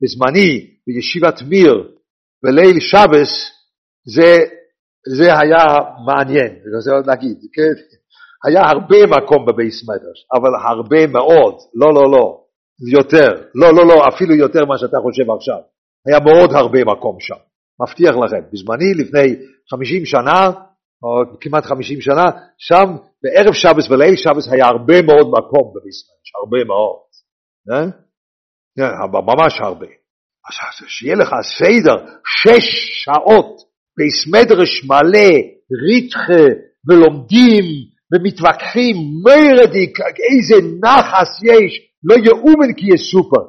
בזמני 0.02 0.66
בישיבת 0.86 1.42
מיר 1.42 1.93
בליל 2.44 2.80
שבס, 2.80 3.32
זה, 4.14 4.36
זה 5.16 5.38
היה 5.38 5.64
מעניין, 6.06 6.52
זה 6.84 6.92
עוד 6.92 7.06
להגיד, 7.06 7.38
כן? 7.54 7.74
היה 8.46 8.62
הרבה 8.70 9.00
מקום 9.16 9.46
בבייס 9.46 9.88
מדרש, 9.88 10.20
אבל 10.34 10.50
הרבה 10.68 11.06
מאוד, 11.06 11.54
לא, 11.74 11.94
לא, 11.94 12.10
לא, 12.12 12.40
יותר, 12.92 13.30
לא, 13.54 13.68
לא, 13.76 13.86
לא, 13.86 14.08
אפילו 14.14 14.34
יותר 14.34 14.64
ממה 14.64 14.78
שאתה 14.78 14.96
חושב 15.02 15.30
עכשיו. 15.30 15.60
היה 16.06 16.18
מאוד 16.20 16.50
הרבה 16.52 16.84
מקום 16.84 17.16
שם, 17.20 17.40
מבטיח 17.82 18.16
לכם. 18.16 18.42
בזמני, 18.52 18.94
לפני 18.94 19.46
50 19.70 20.06
שנה, 20.06 20.50
או 21.02 21.38
כמעט 21.40 21.64
50 21.64 22.00
שנה, 22.00 22.24
שם 22.58 22.96
בערב 23.22 23.54
שבס 23.54 23.90
וליל 23.90 24.16
שבס 24.16 24.52
היה 24.52 24.66
הרבה 24.66 25.02
מאוד 25.02 25.26
מקום 25.26 25.72
בבייס 25.74 25.98
מדרש, 26.04 26.28
הרבה 26.40 26.64
מאוד. 26.64 26.96
אה? 27.70 27.84
אה 28.84 29.06
ממש 29.06 29.60
הרבה. 29.60 30.03
אז 30.48 30.88
שיהיה 30.88 31.14
לך 31.14 31.30
סדר, 31.58 31.96
שש 32.26 32.66
שעות, 33.04 33.56
בייס 33.96 34.26
מדרש 34.26 34.84
מלא, 34.84 35.30
ריתחה, 35.86 36.44
ולומדים, 36.88 37.64
ומתווכחים, 38.12 38.96
מרדיק, 39.24 39.98
איזה 40.00 40.68
נחס 40.82 41.42
יש, 41.42 41.80
לא 42.04 42.14
יאומן 42.24 42.72
כי 42.76 42.86
יסופר. 42.94 43.44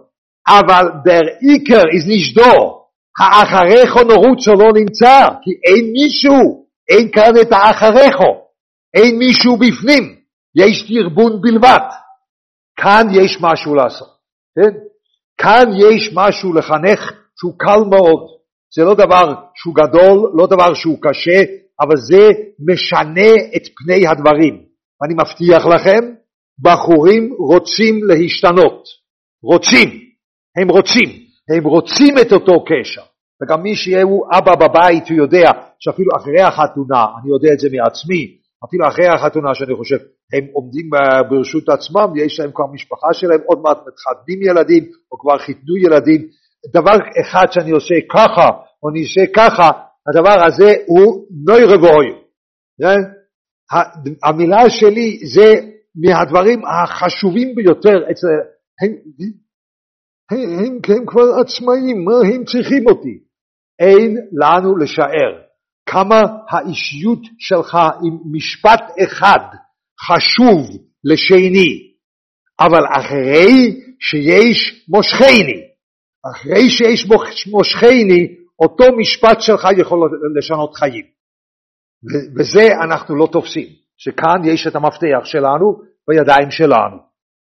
אבל 0.47 0.85
דר 1.05 1.21
איקר 1.41 1.83
איז 1.93 2.05
נשדו, 2.07 2.85
האחריכו 3.19 3.99
נורוצו 4.03 4.53
לא 4.53 4.73
נמצא, 4.75 5.27
כי 5.43 5.51
אין 5.63 5.91
מישהו, 5.91 6.65
אין 6.89 7.11
כאן 7.11 7.31
את 7.41 7.51
האחריכו, 7.51 8.45
אין 8.93 9.17
מישהו 9.17 9.57
בפנים, 9.57 10.15
יש 10.55 10.81
תרבון 10.87 11.41
בלבד. 11.41 11.87
כאן 12.79 13.07
יש 13.11 13.37
משהו 13.41 13.75
לעשות, 13.75 14.09
כן? 14.55 14.77
כאן 15.37 15.69
יש 15.77 16.09
משהו 16.13 16.53
לחנך 16.53 17.11
שהוא 17.39 17.53
קל 17.57 17.79
מאוד, 17.89 18.27
זה 18.75 18.83
לא 18.83 18.93
דבר 18.93 19.33
שהוא 19.55 19.75
גדול, 19.75 20.31
לא 20.33 20.47
דבר 20.47 20.73
שהוא 20.73 20.97
קשה, 21.01 21.41
אבל 21.81 21.95
זה 21.97 22.29
משנה 22.59 23.31
את 23.55 23.61
פני 23.77 24.07
הדברים. 24.07 24.61
ואני 25.01 25.13
מבטיח 25.13 25.65
לכם, 25.65 26.13
בחורים 26.59 27.33
רוצים 27.39 28.03
להשתנות. 28.03 28.83
רוצים. 29.43 29.89
הם 30.61 30.69
רוצים. 30.69 31.09
הם 31.49 31.63
רוצים 31.63 32.15
את 32.21 32.31
אותו 32.31 32.65
קשר. 32.65 33.01
וגם 33.43 33.63
מי 33.63 33.75
שהוא 33.75 34.27
אבא 34.37 34.55
בבית 34.55 35.09
הוא 35.09 35.17
יודע 35.17 35.51
שאפילו 35.79 36.11
אחרי 36.17 36.41
החתונה, 36.41 37.05
אני 37.21 37.29
יודע 37.29 37.53
את 37.53 37.59
זה 37.59 37.67
מעצמי, 37.71 38.37
אפילו 38.67 38.87
אחרי 38.87 39.07
החתונה 39.07 39.55
שאני 39.55 39.75
חושב, 39.75 39.97
הם 40.33 40.45
עומדים 40.53 40.89
ברשות 41.29 41.69
עצמם, 41.69 42.07
יש 42.25 42.39
להם 42.39 42.51
כבר 42.51 42.65
משפחה 42.73 43.13
שלהם, 43.13 43.39
עוד 43.45 43.59
מעט 43.63 43.77
מתחתנים 43.77 44.39
ילדים, 44.41 44.83
או 45.11 45.19
כבר 45.19 45.37
חיתנו 45.37 45.77
ילדים. 45.77 46.21
דבר 46.73 46.97
אחד 47.21 47.45
שאני 47.51 47.71
עושה 47.71 47.95
ככה, 48.13 48.47
או 48.83 48.89
אני 48.89 49.01
עושה 49.01 49.21
ככה, 49.35 49.69
הדבר 50.07 50.45
הזה 50.47 50.73
הוא 50.85 51.25
נוי 51.47 51.63
רבוי. 51.63 52.07
כן? 52.81 53.01
המילה 54.23 54.69
שלי 54.69 55.19
זה 55.33 55.53
מהדברים 55.95 56.61
החשובים 56.65 57.55
ביותר 57.55 57.97
אצל... 58.11 58.27
הם, 58.81 58.91
הם, 60.31 60.59
הם, 60.59 60.79
הם 60.87 61.05
כבר 61.05 61.27
עצמאים, 61.41 62.05
מה 62.05 62.35
הם 62.35 62.43
צריכים 62.45 62.87
אותי? 62.87 63.19
אין 63.79 64.17
לנו 64.41 64.77
לשער 64.77 65.44
כמה 65.89 66.21
האישיות 66.49 67.19
שלך 67.39 67.77
עם 68.03 68.17
משפט 68.31 68.81
אחד 69.03 69.39
חשוב 70.01 70.59
לשני. 71.03 71.95
אבל 72.59 72.83
אחרי 72.97 73.81
שיש 73.99 74.85
מושכני, 74.89 75.61
אחרי 76.31 76.69
שיש 76.69 77.07
מושכני, 77.51 78.35
אותו 78.59 78.85
משפט 78.97 79.41
שלך 79.41 79.67
יכול 79.77 79.99
לשנות 80.37 80.75
חיים. 80.75 81.05
וזה 82.37 82.67
אנחנו 82.83 83.15
לא 83.15 83.27
תופסים, 83.31 83.67
שכאן 83.97 84.45
יש 84.45 84.67
את 84.67 84.75
המפתח 84.75 85.25
שלנו 85.25 85.81
בידיים 86.07 86.51
שלנו. 86.51 86.97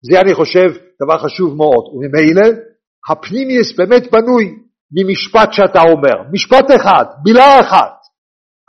זה 0.03 0.20
אני 0.20 0.35
חושב 0.35 0.68
דבר 1.03 1.18
חשוב 1.18 1.57
מאוד, 1.57 1.85
וממילא 1.94 2.48
הפנימיוס 3.11 3.76
באמת 3.76 4.11
בנוי 4.11 4.57
ממשפט 4.92 5.53
שאתה 5.53 5.83
אומר, 5.83 6.22
משפט 6.33 6.66
אחד, 6.76 7.05
מילה 7.24 7.61
אחת, 7.61 7.99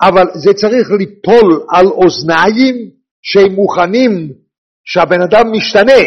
אבל 0.02 0.26
זה 0.34 0.54
צריך 0.54 0.88
ליפול 1.00 1.66
על 1.70 1.86
אוזניים 1.88 2.76
שהם 3.22 3.52
מוכנים 3.52 4.34
שהבן 4.86 5.22
אדם 5.22 5.52
משתנה. 5.52 6.04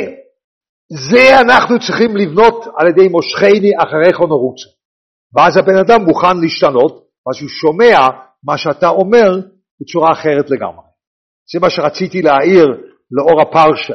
זה 1.10 1.40
אנחנו 1.40 1.78
צריכים 1.78 2.16
לבנות 2.16 2.64
על 2.76 2.88
ידי 2.88 3.08
מושכני 3.08 3.70
אחריך 3.82 4.20
נרוצה. 4.20 4.68
ואז 5.34 5.56
הבן 5.56 5.76
אדם 5.76 6.04
מוכן 6.04 6.36
להשתנות, 6.42 6.92
ואז 7.26 7.40
הוא 7.40 7.48
שומע 7.48 8.08
מה 8.44 8.58
שאתה 8.58 8.88
אומר 8.88 9.40
בצורה 9.80 10.12
אחרת 10.12 10.50
לגמרי. 10.50 10.86
זה 11.52 11.60
מה 11.60 11.70
שרציתי 11.70 12.22
להעיר 12.22 12.66
לאור 13.10 13.40
הפרשה. 13.42 13.94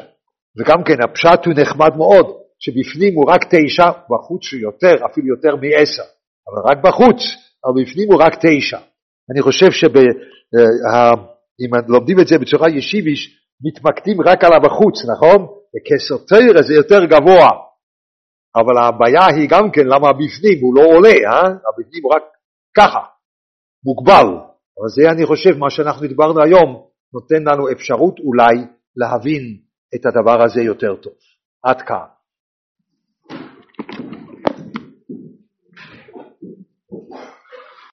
וגם 0.58 0.84
כן 0.84 1.04
הפשט 1.04 1.46
הוא 1.46 1.54
נחמד 1.58 1.98
מאוד, 1.98 2.26
שבפנים 2.60 3.16
הוא 3.16 3.26
רק 3.32 3.42
תשע, 3.50 3.90
בחוץ 4.10 4.54
הוא 4.54 4.62
יותר, 4.62 5.06
אפילו 5.06 5.28
יותר 5.28 5.56
מעשר. 5.56 6.04
אבל 6.48 6.72
רק 6.72 6.78
בחוץ, 6.84 7.20
אבל 7.66 7.84
בפנים 7.84 8.08
הוא 8.12 8.22
רק 8.24 8.34
תשע. 8.42 8.80
אני 9.32 9.42
חושב 9.42 9.72
שאם 9.72 11.76
אה, 11.76 11.80
לומדים 11.88 12.20
את 12.20 12.28
זה 12.28 12.38
בצורה 12.38 12.70
ישיביש, 12.70 13.40
מתמקדים 13.62 14.22
רק 14.22 14.44
על 14.44 14.54
הבחוץ, 14.54 15.06
נכון? 15.12 15.48
וכסר 15.74 16.18
תרא 16.28 16.62
זה 16.62 16.74
יותר 16.74 17.06
גבוה. 17.06 17.50
אבל 18.56 18.78
הבעיה 18.78 19.26
היא 19.26 19.50
גם 19.50 19.72
כן 19.72 19.86
למה 19.86 20.10
הבפנים 20.10 20.60
הוא 20.62 20.76
לא 20.76 20.82
עולה, 20.82 21.10
אה? 21.10 21.48
הבפנים 21.48 22.04
הוא 22.04 22.14
רק 22.16 22.24
ככה, 22.78 23.00
מוגבל. 23.86 24.28
אבל 24.80 24.90
זה 24.96 25.12
אני 25.12 25.26
חושב, 25.26 25.58
מה 25.58 25.70
שאנחנו 25.70 26.08
דיברנו 26.08 26.44
היום, 26.44 26.86
נותן 27.14 27.52
לנו 27.52 27.72
אפשרות 27.72 28.20
אולי 28.20 28.56
להבין 28.96 29.58
את 29.96 30.06
הדבר 30.06 30.44
הזה 30.44 30.62
יותר 30.62 30.96
טוב. 30.96 31.14
עד 31.64 31.82
כאן. 31.82 32.19